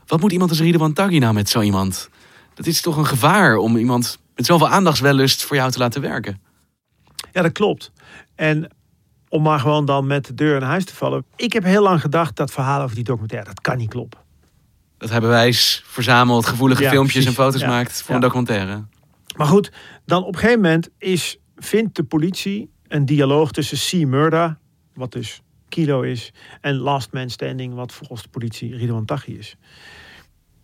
wat 0.06 0.20
moet 0.20 0.32
iemand 0.32 0.50
als 0.50 0.60
Ridwan 0.60 0.92
Taghi 0.92 1.18
nou 1.18 1.34
met 1.34 1.48
zo 1.48 1.60
iemand? 1.60 2.10
Dat 2.54 2.66
is 2.66 2.80
toch 2.80 2.96
een 2.96 3.06
gevaar 3.06 3.56
om 3.56 3.76
iemand 3.76 4.18
met 4.34 4.46
zoveel 4.46 4.68
aandachtswellust 4.68 5.44
voor 5.44 5.56
jou 5.56 5.70
te 5.70 5.78
laten 5.78 6.00
werken? 6.00 6.40
Ja, 7.32 7.42
dat 7.42 7.52
klopt. 7.52 7.92
En 8.34 8.70
om 9.28 9.42
maar 9.42 9.60
gewoon 9.60 9.84
dan 9.84 10.06
met 10.06 10.26
de 10.26 10.34
deur 10.34 10.56
in 10.56 10.62
huis 10.62 10.84
te 10.84 10.94
vallen. 10.94 11.24
Ik 11.36 11.52
heb 11.52 11.64
heel 11.64 11.82
lang 11.82 12.00
gedacht 12.00 12.36
dat 12.36 12.50
verhaal 12.50 12.82
over 12.82 12.94
die 12.94 13.04
documentaire, 13.04 13.48
dat 13.48 13.60
kan 13.60 13.76
niet 13.76 13.88
kloppen. 13.88 14.20
Dat 15.00 15.10
hebben 15.10 15.30
wij 15.30 15.52
verzameld, 15.84 16.46
gevoelige 16.46 16.82
Ja, 16.82 16.90
filmpjes 16.90 17.12
precies. 17.24 17.38
en 17.38 17.44
foto's 17.44 17.60
Ja. 17.60 17.68
maakt 17.68 18.02
voor 18.02 18.14
een 18.14 18.20
documentaire. 18.20 18.84
Maar 19.36 19.46
goed, 19.46 19.72
dan 20.06 20.22
op 20.24 20.34
een 20.34 20.40
gegeven 20.40 20.60
moment 20.60 20.88
is, 20.98 21.38
vindt 21.56 21.96
de 21.96 22.02
politie 22.04 22.70
een 22.88 23.04
dialoog 23.06 23.50
tussen 23.52 24.00
C. 24.02 24.06
Murda, 24.06 24.58
wat 24.94 25.12
dus 25.12 25.42
Kilo 25.68 26.00
is, 26.02 26.32
en 26.60 26.74
Last 26.76 27.12
Man 27.12 27.30
Standing, 27.30 27.74
wat 27.74 27.92
volgens 27.92 28.22
de 28.22 28.28
politie 28.28 28.76
Ridwan 28.76 29.04
Taghi 29.04 29.38
is. 29.38 29.56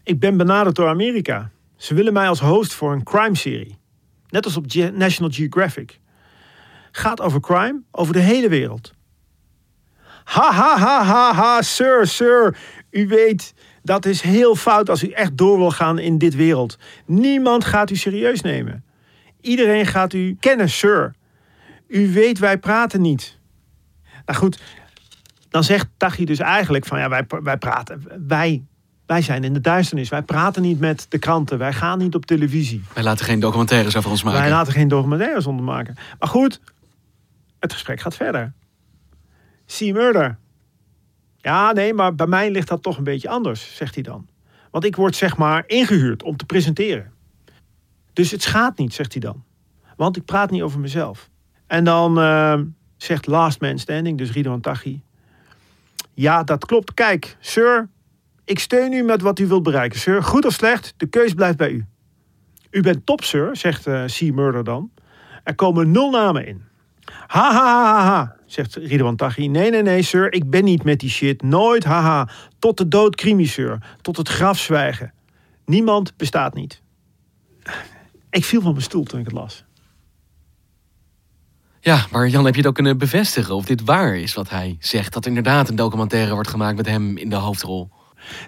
Ik 0.03 0.21
ben 0.21 0.37
benaderd 0.37 0.77
door 0.77 0.89
Amerika. 0.89 1.51
Ze 1.77 1.95
willen 1.95 2.13
mij 2.13 2.29
als 2.29 2.41
host 2.41 2.73
voor 2.75 2.93
een 2.93 3.03
crime-serie. 3.03 3.79
Net 4.29 4.45
als 4.45 4.57
op 4.57 4.65
Ge- 4.69 4.93
National 4.95 5.31
Geographic. 5.33 6.01
Gaat 6.93 7.21
over 7.21 7.41
crime 7.41 7.83
over 7.91 8.13
de 8.13 8.19
hele 8.21 8.49
wereld. 8.49 8.93
Ha 10.25 10.53
ha 10.53 10.79
ha 10.79 11.05
ha 11.05 11.35
ha, 11.35 11.63
sir, 11.63 12.07
sir. 12.07 12.57
U 12.91 13.07
weet, 13.09 13.55
dat 13.87 14.05
is 14.05 14.21
heel 14.21 14.57
fout 14.57 14.91
als 14.91 15.03
u 15.03 15.11
echt 15.11 15.37
door 15.37 15.59
wil 15.59 15.71
gaan 15.71 15.99
in 15.99 16.19
dit 16.19 16.35
wereld. 16.35 16.79
Niemand 17.05 17.65
gaat 17.65 17.91
u 17.91 17.97
serieus 17.97 18.41
nemen. 18.41 18.85
Iedereen 19.41 19.87
gaat 19.87 20.13
u 20.13 20.37
kennen, 20.41 20.69
sir. 20.69 21.15
U 21.89 22.13
weet, 22.13 22.39
wij 22.39 22.59
praten 22.59 23.01
niet. 23.01 23.39
Nou 24.25 24.39
goed, 24.39 24.63
dan 25.49 25.65
zegt 25.65 25.89
Taghi 25.97 26.25
dus 26.25 26.39
eigenlijk 26.39 26.87
van 26.87 26.99
ja, 26.99 27.09
wij, 27.09 27.27
wij 27.43 27.57
praten. 27.57 28.03
Wij, 28.27 28.63
wij 29.07 29.23
zijn 29.23 29.45
in 29.45 29.53
de 29.53 29.61
duisternis. 29.61 30.09
Wij 30.09 30.23
praten 30.23 30.63
niet 30.63 30.81
met 30.81 31.07
de 31.09 31.19
kranten. 31.19 31.59
Wij 31.59 31.73
gaan 31.73 31.99
niet 31.99 32.15
op 32.15 32.27
televisie. 32.27 32.85
Wij 32.95 33.03
laten 33.03 33.25
geen 33.25 33.41
documentaires 33.41 33.97
over 33.97 34.11
ons 34.11 34.23
maken. 34.23 34.41
Wij 34.41 34.51
laten 34.51 34.73
geen 34.73 34.89
documentaires 34.89 35.47
onder 35.47 35.65
maken. 35.65 35.95
Maar 36.19 36.29
goed, 36.29 36.61
het 37.59 37.73
gesprek 37.73 38.01
gaat 38.01 38.17
verder. 38.17 38.53
See 39.67 39.93
murder. 39.93 40.39
Ja, 41.47 41.73
nee, 41.73 41.95
maar 41.95 42.15
bij 42.15 42.27
mij 42.27 42.51
ligt 42.51 42.69
dat 42.69 42.83
toch 42.83 42.97
een 42.99 43.05
beetje 43.05 43.29
anders, 43.29 43.77
zegt 43.77 43.95
hij 43.95 44.03
dan. 44.03 44.29
Want 44.71 44.85
ik 44.85 44.97
word 44.97 45.17
zeg 45.17 45.37
maar 45.37 45.65
ingehuurd 45.67 46.23
om 46.23 46.37
te 46.37 46.47
presenteren. 46.47 47.13
Dus 48.13 48.31
het 48.31 48.43
schaadt 48.43 48.79
niet, 48.79 48.95
zegt 48.95 49.13
hij 49.13 49.21
dan. 49.21 49.45
Want 49.97 50.17
ik 50.17 50.25
praat 50.25 50.51
niet 50.51 50.63
over 50.63 50.81
mezelf. 50.81 51.31
En 51.67 51.85
dan 51.85 52.21
eh, 52.21 52.61
zegt 52.97 53.27
Last 53.27 53.61
Man 53.61 53.79
Standing, 53.79 54.19
dus 54.19 54.33
Ridwan 54.33 54.61
Taghi. 54.61 55.03
Ja, 56.15 56.43
dat 56.43 56.65
klopt. 56.65 56.95
Kijk, 56.95 57.37
sir, 57.41 57.89
ik 58.45 58.59
steun 58.59 58.93
u 58.93 59.03
met 59.03 59.23
wat 59.23 59.39
u 59.39 59.47
wilt 59.47 59.63
bereiken, 59.63 60.01
sir. 60.01 60.23
Goed 60.23 60.45
of 60.47 60.53
slecht, 60.53 60.95
de 60.97 61.07
keus 61.07 61.35
blijft 61.35 61.57
bij 61.57 61.71
u. 61.71 61.85
U 62.71 62.81
bent 62.81 63.07
top, 63.07 63.25
sir, 63.25 63.57
zegt 63.57 63.87
eh 63.87 64.05
C. 64.05 64.21
Murder 64.21 64.65
dan. 64.65 64.91
Er 65.45 65.55
komen 65.55 65.91
nul 65.91 66.11
namen 66.11 66.47
in. 66.47 66.65
Ha, 67.27 67.53
ha, 67.53 67.85
ha, 67.85 68.05
ha, 68.05 68.37
zegt 68.47 68.75
Ridwan 68.75 69.17
Taghi. 69.17 69.49
Nee, 69.49 69.71
nee, 69.71 69.83
nee, 69.83 70.03
sir, 70.03 70.33
ik 70.33 70.51
ben 70.51 70.65
niet 70.65 70.85
met 70.85 71.01
die 71.01 71.11
shit. 71.11 71.43
Nooit, 71.43 71.85
haha. 71.85 72.29
Tot 72.59 72.77
de 72.77 72.89
dood 72.89 73.17
crimi, 73.17 73.47
sir. 73.47 73.79
Tot 74.01 74.17
het 74.17 74.29
graf 74.29 74.59
zwijgen. 74.59 75.13
Niemand 75.65 76.17
bestaat 76.17 76.55
niet. 76.55 76.83
Ik 78.31 78.45
viel 78.45 78.61
van 78.61 78.71
mijn 78.71 78.85
stoel 78.85 79.05
toen 79.05 79.21
ik 79.21 79.25
het 79.25 79.35
las. 79.35 79.65
Ja, 81.81 82.07
maar 82.11 82.29
Jan, 82.29 82.45
heb 82.45 82.55
je 82.55 82.61
het 82.61 82.69
ook 82.69 82.75
kunnen 82.75 82.99
bevestigen 82.99 83.55
of 83.55 83.65
dit 83.65 83.85
waar 83.85 84.17
is 84.17 84.35
wat 84.35 84.51
hij 84.51 84.77
zegt? 84.81 85.13
Dat 85.13 85.23
er 85.23 85.29
inderdaad 85.29 85.69
een 85.69 85.77
documentaire 85.77 86.35
wordt 86.35 86.49
gemaakt 86.49 86.77
met 86.77 86.87
hem 86.87 87.17
in 87.17 87.31
de 87.31 87.37
hoofdrol. 87.37 87.91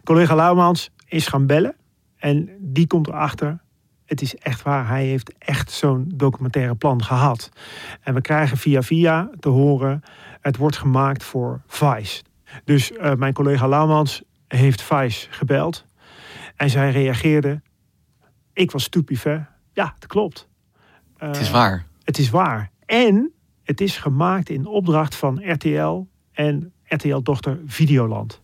Collega 0.04 0.34
Lauwmans 0.34 0.90
is 1.06 1.26
gaan 1.26 1.46
bellen. 1.46 1.76
En 2.16 2.50
die 2.60 2.86
komt 2.86 3.06
erachter. 3.06 3.60
Het 4.08 4.22
is 4.22 4.36
echt 4.36 4.62
waar. 4.62 4.88
Hij 4.88 5.04
heeft 5.04 5.32
echt 5.38 5.70
zo'n 5.70 6.04
documentaire 6.14 6.74
plan 6.74 7.02
gehad. 7.04 7.50
En 8.00 8.14
we 8.14 8.20
krijgen 8.20 8.56
via 8.56 8.82
via 8.82 9.30
te 9.40 9.48
horen. 9.48 10.02
Het 10.40 10.56
wordt 10.56 10.76
gemaakt 10.76 11.24
voor 11.24 11.60
Vice. 11.66 12.22
Dus 12.64 12.92
eh, 12.92 13.14
mijn 13.14 13.32
collega 13.32 13.68
Lauwmans 13.68 14.22
heeft 14.46 14.82
Vice 14.82 15.26
gebeld. 15.30 15.84
En 16.56 16.70
zij 16.70 16.90
reageerde. 16.90 17.62
Ik 18.52 18.70
was 18.70 18.82
stupefait. 18.82 19.42
Ja, 19.72 19.94
dat 19.98 20.08
klopt. 20.08 20.48
Het 21.16 21.40
is 21.40 21.50
waar. 21.50 21.86
Het 22.04 22.18
is 22.18 22.30
waar. 22.30 22.70
En 22.86 23.32
het 23.62 23.80
is 23.80 23.96
gemaakt 23.96 24.48
in 24.48 24.66
opdracht 24.66 25.14
van 25.14 25.52
RTL 25.52 26.06
en 26.32 26.72
RTL-dochter 26.84 27.58
Videoland. 27.66 28.40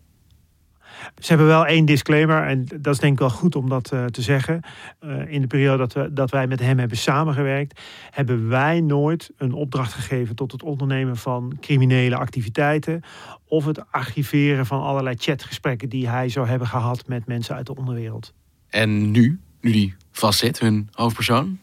Ze 1.19 1.29
hebben 1.29 1.47
wel 1.47 1.67
één 1.67 1.85
disclaimer, 1.85 2.47
en 2.47 2.67
dat 2.81 2.95
is 2.95 3.01
denk 3.01 3.13
ik 3.13 3.19
wel 3.19 3.31
goed 3.31 3.57
om 3.57 3.69
dat 3.69 3.93
uh, 3.93 4.05
te 4.05 4.23
zeggen. 4.23 4.61
Uh, 5.05 5.33
in 5.33 5.41
de 5.41 5.47
periode 5.47 5.79
dat, 5.79 5.93
we, 5.93 6.13
dat 6.13 6.31
wij 6.31 6.47
met 6.47 6.61
hem 6.61 6.79
hebben 6.79 6.99
samengewerkt, 6.99 7.81
hebben 8.11 8.49
wij 8.49 8.81
nooit 8.81 9.31
een 9.37 9.53
opdracht 9.53 9.93
gegeven 9.93 10.35
tot 10.35 10.53
het 10.53 10.63
ondernemen 10.63 11.17
van 11.17 11.57
criminele 11.61 12.17
activiteiten. 12.17 13.03
Of 13.47 13.65
het 13.65 13.93
archiveren 13.93 14.67
van 14.67 14.81
allerlei 14.81 15.17
chatgesprekken 15.19 15.89
die 15.89 16.09
hij 16.09 16.29
zou 16.29 16.47
hebben 16.47 16.69
gehad 16.69 17.07
met 17.07 17.27
mensen 17.27 17.55
uit 17.55 17.67
de 17.67 17.75
onderwereld. 17.75 18.33
En 18.69 19.11
nu, 19.11 19.41
nu 19.61 19.73
die 19.73 19.95
vastzit, 20.11 20.59
hun 20.59 20.89
hoofdpersoon? 20.93 21.59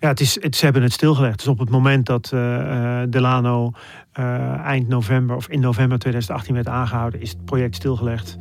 Ja, 0.00 0.08
het 0.08 0.20
is, 0.20 0.42
het, 0.42 0.56
ze 0.56 0.64
hebben 0.64 0.82
het 0.82 0.92
stilgelegd. 0.92 1.38
Dus 1.38 1.46
op 1.48 1.58
het 1.58 1.70
moment 1.70 2.06
dat 2.06 2.30
uh, 2.34 3.02
Delano 3.08 3.72
uh, 4.18 4.58
eind 4.58 4.88
november 4.88 5.36
of 5.36 5.48
in 5.48 5.60
november 5.60 5.98
2018 5.98 6.54
werd 6.54 6.68
aangehouden, 6.68 7.20
is 7.20 7.30
het 7.30 7.44
project 7.44 7.74
stilgelegd 7.74 8.36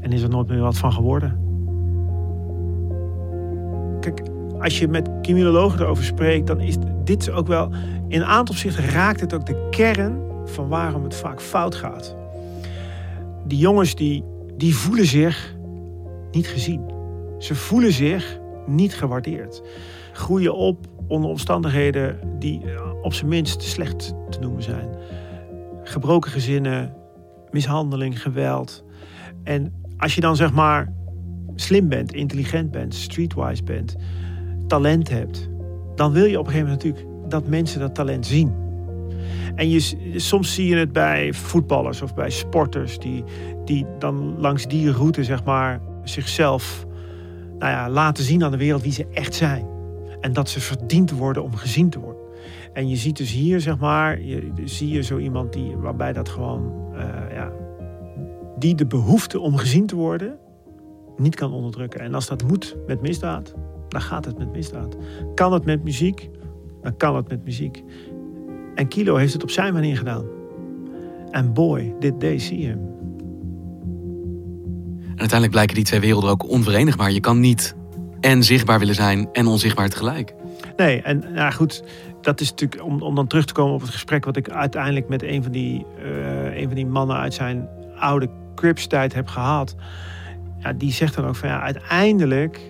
en 0.00 0.12
is 0.12 0.22
er 0.22 0.28
nooit 0.28 0.48
meer 0.48 0.60
wat 0.60 0.78
van 0.78 0.92
geworden. 0.92 1.46
Kijk, 4.00 4.22
als 4.60 4.78
je 4.78 4.88
met 4.88 5.10
criminologen 5.22 5.80
erover 5.80 6.04
spreekt, 6.04 6.46
dan 6.46 6.60
is 6.60 6.76
dit 7.04 7.30
ook 7.30 7.46
wel. 7.46 7.72
In 8.08 8.20
een 8.20 8.26
aantal 8.26 8.54
opzichten 8.54 8.88
raakt 8.88 9.20
het 9.20 9.34
ook 9.34 9.46
de 9.46 9.66
kern 9.70 10.20
van 10.44 10.68
waarom 10.68 11.02
het 11.02 11.14
vaak 11.14 11.40
fout 11.40 11.74
gaat. 11.74 12.16
Die 13.44 13.58
jongens 13.58 13.94
die, 13.94 14.24
die 14.56 14.74
voelen 14.74 15.06
zich 15.06 15.56
niet 16.30 16.48
gezien. 16.48 16.90
Ze 17.38 17.54
voelen 17.54 17.92
zich 17.92 18.38
niet 18.66 18.94
gewaardeerd. 18.94 19.62
Groeien 20.18 20.54
op 20.54 20.86
onder 21.06 21.30
omstandigheden 21.30 22.18
die 22.38 22.60
op 23.02 23.14
zijn 23.14 23.28
minst 23.28 23.62
slecht 23.62 24.14
te 24.30 24.38
noemen 24.40 24.62
zijn. 24.62 24.88
Gebroken 25.82 26.30
gezinnen, 26.30 26.94
mishandeling, 27.50 28.22
geweld. 28.22 28.84
En 29.44 29.72
als 29.96 30.14
je 30.14 30.20
dan 30.20 30.36
zeg 30.36 30.52
maar 30.52 30.92
slim 31.54 31.88
bent, 31.88 32.12
intelligent 32.12 32.70
bent, 32.70 32.94
streetwise 32.94 33.62
bent, 33.62 33.96
talent 34.66 35.08
hebt, 35.08 35.48
dan 35.94 36.12
wil 36.12 36.24
je 36.24 36.38
op 36.38 36.46
een 36.46 36.52
gegeven 36.52 36.70
moment 36.70 36.84
natuurlijk 36.84 37.30
dat 37.30 37.48
mensen 37.48 37.80
dat 37.80 37.94
talent 37.94 38.26
zien. 38.26 38.52
En 39.54 39.70
je, 39.70 39.80
soms 40.16 40.54
zie 40.54 40.68
je 40.68 40.76
het 40.76 40.92
bij 40.92 41.32
voetballers 41.32 42.02
of 42.02 42.14
bij 42.14 42.30
sporters 42.30 42.98
die, 42.98 43.24
die 43.64 43.86
dan 43.98 44.34
langs 44.38 44.66
die 44.66 44.92
route 44.92 45.24
zeg 45.24 45.44
maar 45.44 45.80
zichzelf 46.04 46.86
nou 47.58 47.72
ja, 47.72 47.90
laten 47.90 48.24
zien 48.24 48.44
aan 48.44 48.50
de 48.50 48.56
wereld 48.56 48.82
wie 48.82 48.92
ze 48.92 49.06
echt 49.12 49.34
zijn. 49.34 49.77
En 50.20 50.32
dat 50.32 50.48
ze 50.48 50.60
verdiend 50.60 51.10
worden 51.10 51.42
om 51.42 51.54
gezien 51.54 51.90
te 51.90 51.98
worden. 52.00 52.22
En 52.72 52.88
je 52.88 52.96
ziet 52.96 53.16
dus 53.16 53.32
hier, 53.32 53.60
zeg 53.60 53.78
maar, 53.78 54.20
je, 54.20 54.52
zie 54.64 54.88
je 54.88 55.02
zo 55.02 55.18
iemand 55.18 55.52
die, 55.52 55.76
waarbij 55.76 56.12
dat 56.12 56.28
gewoon, 56.28 56.72
uh, 56.92 56.98
ja, 57.32 57.52
die 58.58 58.74
de 58.74 58.86
behoefte 58.86 59.40
om 59.40 59.56
gezien 59.56 59.86
te 59.86 59.96
worden 59.96 60.38
niet 61.16 61.34
kan 61.34 61.52
onderdrukken. 61.52 62.00
En 62.00 62.14
als 62.14 62.26
dat 62.26 62.42
moet 62.42 62.76
met 62.86 63.00
misdaad, 63.00 63.54
dan 63.88 64.00
gaat 64.00 64.24
het 64.24 64.38
met 64.38 64.52
misdaad. 64.52 64.96
Kan 65.34 65.52
het 65.52 65.64
met 65.64 65.84
muziek, 65.84 66.30
dan 66.82 66.96
kan 66.96 67.16
het 67.16 67.28
met 67.28 67.44
muziek. 67.44 67.84
En 68.74 68.88
Kilo 68.88 69.16
heeft 69.16 69.32
het 69.32 69.42
op 69.42 69.50
zijn 69.50 69.72
manier 69.72 69.96
gedaan. 69.96 70.24
En 71.30 71.52
boy, 71.52 71.94
did 71.98 72.20
they 72.20 72.38
see 72.38 72.58
him. 72.58 72.78
En 75.02 75.24
uiteindelijk 75.24 75.50
blijken 75.50 75.74
die 75.74 75.84
twee 75.84 76.00
werelden 76.00 76.30
ook 76.30 76.48
onverenigbaar. 76.48 77.12
Je 77.12 77.20
kan 77.20 77.40
niet 77.40 77.76
en 78.20 78.42
zichtbaar 78.42 78.78
willen 78.78 78.94
zijn 78.94 79.28
en 79.32 79.46
onzichtbaar 79.46 79.88
tegelijk. 79.88 80.34
Nee, 80.76 81.02
en 81.02 81.24
nou 81.34 81.52
goed, 81.52 81.82
dat 82.20 82.40
is 82.40 82.50
natuurlijk 82.50 82.82
om, 82.84 83.02
om 83.02 83.14
dan 83.14 83.26
terug 83.26 83.44
te 83.44 83.52
komen 83.52 83.74
op 83.74 83.80
het 83.80 83.90
gesprek 83.90 84.24
wat 84.24 84.36
ik 84.36 84.50
uiteindelijk 84.50 85.08
met 85.08 85.22
een 85.22 85.42
van 85.42 85.52
die, 85.52 85.86
uh, 86.04 86.56
een 86.56 86.66
van 86.66 86.74
die 86.74 86.86
mannen 86.86 87.16
uit 87.16 87.34
zijn 87.34 87.68
oude 87.98 88.28
Crips-tijd 88.54 89.14
heb 89.14 89.28
gehad. 89.28 89.76
Ja, 90.58 90.72
die 90.72 90.92
zegt 90.92 91.14
dan 91.14 91.26
ook 91.26 91.36
van 91.36 91.48
ja, 91.48 91.60
uiteindelijk 91.60 92.60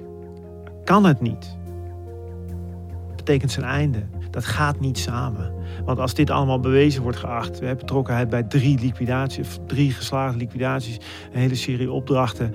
kan 0.84 1.04
het 1.04 1.20
niet. 1.20 1.56
Dat 3.06 3.16
betekent 3.16 3.52
zijn 3.52 3.66
einde. 3.66 4.06
Dat 4.30 4.44
gaat 4.44 4.80
niet 4.80 4.98
samen. 4.98 5.52
Want 5.84 5.98
als 5.98 6.14
dit 6.14 6.30
allemaal 6.30 6.60
bewezen 6.60 7.02
wordt 7.02 7.18
geacht, 7.18 7.58
we 7.58 7.66
hebben 7.66 7.86
betrokkenheid 7.86 8.28
bij 8.28 8.42
drie 8.42 8.80
liquidaties, 8.80 9.58
drie 9.66 9.92
geslaagde 9.92 10.38
liquidaties, 10.38 10.96
een 11.32 11.40
hele 11.40 11.54
serie 11.54 11.90
opdrachten, 11.90 12.54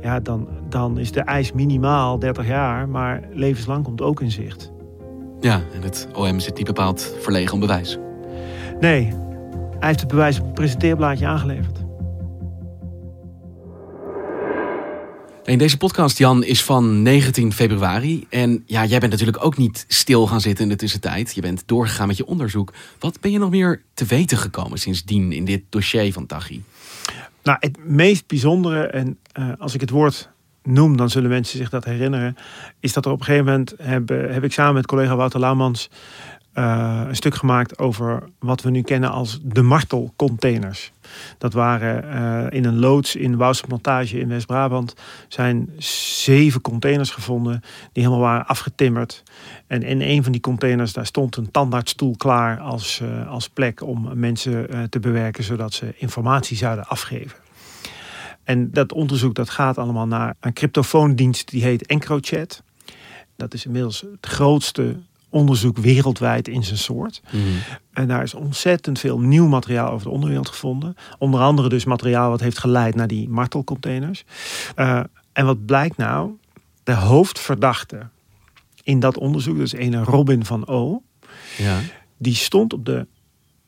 ja, 0.00 0.20
dan, 0.20 0.48
dan 0.68 0.98
is 0.98 1.12
de 1.12 1.20
eis 1.20 1.52
minimaal 1.52 2.18
30 2.18 2.46
jaar, 2.46 2.88
maar 2.88 3.22
levenslang 3.32 3.84
komt 3.84 4.00
ook 4.00 4.20
in 4.20 4.30
zicht. 4.30 4.72
Ja, 5.40 5.62
en 5.74 5.82
het 5.82 6.08
OM 6.14 6.40
zit 6.40 6.56
niet 6.56 6.66
bepaald 6.66 7.14
verlegen 7.20 7.54
om 7.54 7.60
bewijs. 7.60 7.98
Nee, 8.80 9.12
hij 9.78 9.88
heeft 9.88 10.00
het 10.00 10.08
bewijs 10.08 10.40
op 10.40 10.46
een 10.46 10.52
presenteerblaadje 10.52 11.26
aangeleverd. 11.26 11.86
In 15.48 15.58
deze 15.58 15.76
podcast, 15.76 16.18
Jan, 16.18 16.44
is 16.44 16.64
van 16.64 17.02
19 17.02 17.52
februari. 17.52 18.26
En 18.28 18.62
ja, 18.66 18.84
jij 18.84 18.98
bent 18.98 19.12
natuurlijk 19.12 19.44
ook 19.44 19.56
niet 19.56 19.84
stil 19.88 20.26
gaan 20.26 20.40
zitten 20.40 20.64
in 20.64 20.70
de 20.70 20.76
tussentijd. 20.76 21.34
Je 21.34 21.40
bent 21.40 21.62
doorgegaan 21.66 22.06
met 22.06 22.16
je 22.16 22.26
onderzoek. 22.26 22.72
Wat 22.98 23.20
ben 23.20 23.30
je 23.30 23.38
nog 23.38 23.50
meer 23.50 23.82
te 23.94 24.04
weten 24.04 24.38
gekomen 24.38 24.78
sindsdien 24.78 25.32
in 25.32 25.44
dit 25.44 25.62
dossier 25.68 26.12
van 26.12 26.26
Taghi? 26.26 26.62
Nou, 27.48 27.60
het 27.60 27.84
meest 27.84 28.26
bijzondere, 28.26 28.86
en 28.86 29.18
uh, 29.38 29.52
als 29.58 29.74
ik 29.74 29.80
het 29.80 29.90
woord 29.90 30.30
noem, 30.62 30.96
dan 30.96 31.10
zullen 31.10 31.30
mensen 31.30 31.58
zich 31.58 31.70
dat 31.70 31.84
herinneren, 31.84 32.36
is 32.80 32.92
dat 32.92 33.04
er 33.04 33.10
op 33.12 33.18
een 33.18 33.24
gegeven 33.24 33.46
moment 33.46 33.74
heb, 33.82 34.08
heb 34.08 34.44
ik 34.44 34.52
samen 34.52 34.74
met 34.74 34.86
collega 34.86 35.16
Wouter 35.16 35.40
Laumans 35.40 35.90
uh, 36.58 37.02
een 37.08 37.16
stuk 37.16 37.34
gemaakt 37.34 37.78
over 37.78 38.22
wat 38.38 38.62
we 38.62 38.70
nu 38.70 38.82
kennen 38.82 39.10
als 39.10 39.38
de 39.42 39.62
martelcontainers. 39.62 40.92
Dat 41.38 41.52
waren 41.52 42.04
uh, 42.04 42.58
in 42.58 42.64
een 42.64 42.78
loods 42.78 43.16
in 43.16 43.36
Wouwse 43.36 43.64
in 44.18 44.28
West-Brabant 44.28 44.94
zijn 45.28 45.70
zeven 46.22 46.60
containers 46.60 47.10
gevonden 47.10 47.60
die 47.92 48.02
helemaal 48.02 48.24
waren 48.24 48.46
afgetimmerd. 48.46 49.22
En 49.66 49.82
in 49.82 50.00
een 50.00 50.22
van 50.22 50.32
die 50.32 50.40
containers 50.40 50.92
daar 50.92 51.06
stond 51.06 51.36
een 51.36 51.50
tandartsstoel 51.50 52.16
klaar 52.16 52.60
als, 52.60 53.00
uh, 53.02 53.28
als 53.28 53.48
plek 53.48 53.82
om 53.82 54.10
mensen 54.14 54.90
te 54.90 55.00
bewerken 55.00 55.44
zodat 55.44 55.72
ze 55.72 55.94
informatie 55.96 56.56
zouden 56.56 56.86
afgeven. 56.86 57.38
En 58.44 58.70
dat 58.70 58.92
onderzoek 58.92 59.34
dat 59.34 59.50
gaat 59.50 59.78
allemaal 59.78 60.06
naar 60.06 60.34
een 60.40 60.52
cryptofoondienst 60.52 61.50
die 61.50 61.62
heet 61.62 61.86
EncroChat. 61.86 62.62
Dat 63.36 63.54
is 63.54 63.64
inmiddels 63.64 64.00
het 64.00 64.26
grootste 64.26 64.96
onderzoek 65.30 65.76
wereldwijd 65.76 66.48
in 66.48 66.64
zijn 66.64 66.78
soort. 66.78 67.22
Mm. 67.30 67.42
En 67.92 68.08
daar 68.08 68.22
is 68.22 68.34
ontzettend 68.34 68.98
veel 68.98 69.18
nieuw 69.18 69.46
materiaal 69.46 69.90
over 69.90 70.06
de 70.06 70.12
onderwereld 70.12 70.48
gevonden. 70.48 70.96
Onder 71.18 71.40
andere 71.40 71.68
dus 71.68 71.84
materiaal 71.84 72.30
wat 72.30 72.40
heeft 72.40 72.58
geleid 72.58 72.94
naar 72.94 73.06
die 73.06 73.28
martelcontainers. 73.28 74.24
Uh, 74.76 75.00
en 75.32 75.46
wat 75.46 75.66
blijkt 75.66 75.96
nou? 75.96 76.30
De 76.82 76.94
hoofdverdachte 76.94 78.08
in 78.82 79.00
dat 79.00 79.18
onderzoek, 79.18 79.56
dus 79.56 79.72
een 79.72 80.04
Robin 80.04 80.44
van 80.44 80.66
O. 80.66 81.02
Ja. 81.56 81.78
Die 82.16 82.34
stond 82.34 82.72
op 82.72 82.84
de 82.84 83.06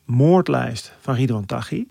moordlijst 0.05 0.93
van 0.99 1.15
Ridwan 1.15 1.45
Taghi. 1.45 1.85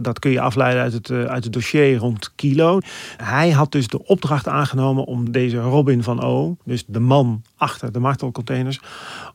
Dat 0.00 0.18
kun 0.18 0.30
je 0.30 0.40
afleiden 0.40 0.82
uit 0.82 0.92
het, 0.92 1.10
uit 1.10 1.44
het 1.44 1.52
dossier 1.52 1.96
rond 1.96 2.32
Kilo. 2.34 2.78
Hij 3.16 3.50
had 3.50 3.72
dus 3.72 3.88
de 3.88 4.04
opdracht 4.04 4.48
aangenomen 4.48 5.04
om 5.04 5.32
deze 5.32 5.58
Robin 5.58 6.02
van 6.02 6.22
O, 6.22 6.56
dus 6.64 6.84
de 6.86 7.00
man 7.00 7.42
achter 7.56 7.92
de 7.92 7.98
martelcontainers, 7.98 8.80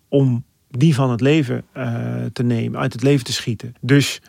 om 0.07 0.43
die 0.69 0.95
van 0.95 1.11
het 1.11 1.21
leven 1.21 1.63
uh, 1.77 1.85
te 2.33 2.43
nemen, 2.43 2.79
uit 2.79 2.93
het 2.93 3.03
leven 3.03 3.25
te 3.25 3.33
schieten. 3.33 3.75
Dus 3.81 4.21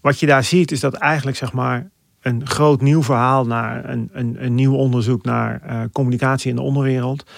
wat 0.00 0.20
je 0.20 0.26
daar 0.26 0.44
ziet 0.44 0.72
is 0.72 0.80
dat 0.80 0.94
eigenlijk 0.94 1.36
zeg 1.36 1.52
maar 1.52 1.90
een 2.20 2.46
groot 2.46 2.80
nieuw 2.80 3.02
verhaal 3.02 3.46
naar 3.46 3.88
een, 3.88 4.08
een, 4.12 4.44
een 4.44 4.54
nieuw 4.54 4.74
onderzoek 4.74 5.24
naar 5.24 5.62
uh, 5.66 5.80
communicatie 5.92 6.50
in 6.50 6.56
de 6.56 6.62
onderwereld. 6.62 7.30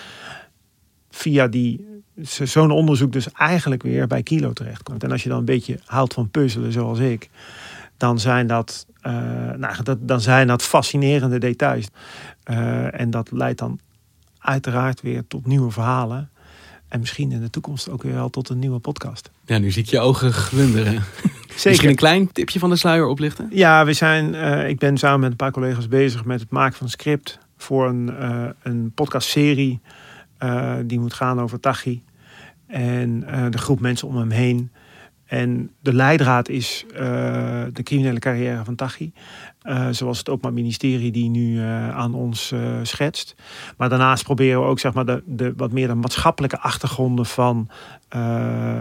Via 1.11 1.49
die 1.49 1.87
zo'n 2.23 2.71
onderzoek 2.71 3.13
dus 3.13 3.33
eigenlijk 3.33 3.83
weer 3.83 4.07
bij 4.07 4.23
Kilo 4.23 4.53
terechtkomt. 4.53 5.03
En 5.05 5.11
als 5.13 5.23
je 5.23 5.29
dan 5.29 5.39
een 5.39 5.45
beetje 5.45 5.79
houdt 5.85 6.15
van 6.15 6.31
puzzelen 6.31 6.73
zoals 6.73 6.99
ik, 6.99 7.29
dan 7.99 8.21
zijn 8.21 8.47
dat, 8.47 8.87
uh, 9.03 9.13
nou, 9.57 9.83
dat, 9.83 10.09
dan 10.09 10.21
zijn 10.21 10.47
dat 10.47 10.63
fascinerende 10.63 11.39
details. 11.39 11.89
Uh, 12.51 13.01
en 13.01 13.11
dat 13.11 13.31
leidt 13.31 13.59
dan 13.59 13.81
uiteraard 14.39 15.01
weer 15.01 15.27
tot 15.29 15.47
nieuwe 15.47 15.71
verhalen. 15.71 16.31
En 16.89 17.01
misschien 17.01 17.33
in 17.33 17.41
de 17.41 17.51
toekomst 17.51 17.89
ook 17.89 18.03
weer 18.03 18.15
wel 18.15 18.31
tot 18.31 18.49
een 18.49 18.59
nieuwe 18.59 18.79
podcast. 18.79 19.31
Ja, 19.45 19.59
nu 19.59 19.71
zie 19.71 19.83
ik 19.83 19.89
je 19.89 20.01
ogen 20.01 20.33
glunderen. 20.33 20.93
Zeker. 21.49 21.71
Misschien 21.71 21.89
een 21.89 21.95
klein 21.95 22.33
tipje 22.33 22.59
van 22.59 22.71
de 22.71 22.77
sluier 22.77 23.07
oplichten? 23.07 23.49
Ja, 23.53 23.85
we 23.85 23.93
zijn, 23.93 24.35
uh, 24.35 24.69
ik 24.69 24.79
ben 24.79 24.99
samen 24.99 25.21
met 25.21 25.31
een 25.31 25.37
paar 25.37 25.51
collega's 25.51 25.89
bezig 25.89 26.25
met 26.25 26.41
het 26.41 26.51
maken 26.51 26.77
van 26.77 26.87
een 26.87 26.93
script 26.93 27.39
voor 27.57 27.89
een, 27.89 28.11
uh, 28.21 28.49
een 28.63 28.93
podcastserie. 28.95 29.81
Uh, 30.43 30.75
die 30.85 31.01
moet 31.01 31.15
gaan 31.15 31.41
over 31.41 31.61
Tachi. 31.61 32.03
En 32.67 33.21
de 33.51 33.59
groep 33.59 33.81
mensen 33.81 34.09
om 34.09 34.17
hem 34.17 34.31
heen. 34.31 34.71
En 35.29 35.71
de 35.81 35.93
leidraad 35.93 36.49
is 36.49 36.85
uh, 36.93 36.99
de 37.73 37.83
criminele 37.83 38.19
carrière 38.19 38.65
van 38.65 38.75
Tachi. 38.75 39.13
Uh, 39.63 39.89
zoals 39.91 40.19
het 40.19 40.29
Openbaar 40.29 40.53
Ministerie 40.53 41.13
die 41.13 41.29
nu 41.29 41.57
uh, 41.57 41.97
aan 41.97 42.15
ons 42.15 42.55
schetst. 42.83 43.35
Maar 43.77 43.89
daarnaast 43.89 44.25
proberen 44.25 44.61
we 44.61 44.67
ook 44.67 44.79
zeg 44.79 44.93
maar, 44.93 45.05
de, 45.05 45.23
de 45.27 45.53
wat 45.57 45.73
meer 45.73 45.87
de 45.87 45.95
maatschappelijke 45.95 46.59
achtergronden 46.59 47.27
van 47.27 47.71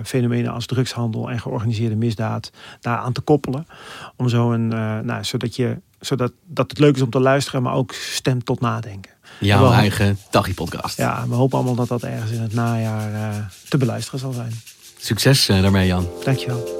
fenomenen 0.03 0.51
als 0.51 0.65
drugshandel 0.65 1.29
en 1.31 1.39
georganiseerde 1.39 1.95
misdaad 1.95 2.51
daaraan 2.79 3.13
te 3.13 3.21
koppelen. 3.21 3.67
Om 4.15 4.29
zo 4.29 4.51
een, 4.51 4.67
nou, 5.05 5.23
zodat, 5.23 5.55
je, 5.55 5.81
zodat 5.99 6.31
dat 6.45 6.69
het 6.69 6.79
leuk 6.79 6.95
is 6.95 7.01
om 7.01 7.09
te 7.09 7.19
luisteren, 7.19 7.61
maar 7.61 7.73
ook 7.73 7.93
stemt 7.93 8.45
tot 8.45 8.59
nadenken. 8.59 9.11
Jouw 9.39 9.71
eigen 9.71 10.17
Tachi-podcast. 10.29 10.97
Ja, 10.97 11.27
we 11.27 11.35
hopen 11.35 11.57
allemaal 11.57 11.75
dat 11.75 11.87
dat 11.87 12.03
ergens 12.03 12.31
in 12.31 12.41
het 12.41 12.53
najaar 12.53 13.51
te 13.69 13.77
beluisteren 13.77 14.19
zal 14.19 14.31
zijn. 14.31 14.51
Succes 14.97 15.45
daarmee, 15.45 15.87
Jan. 15.87 16.07
Dankjewel. 16.23 16.75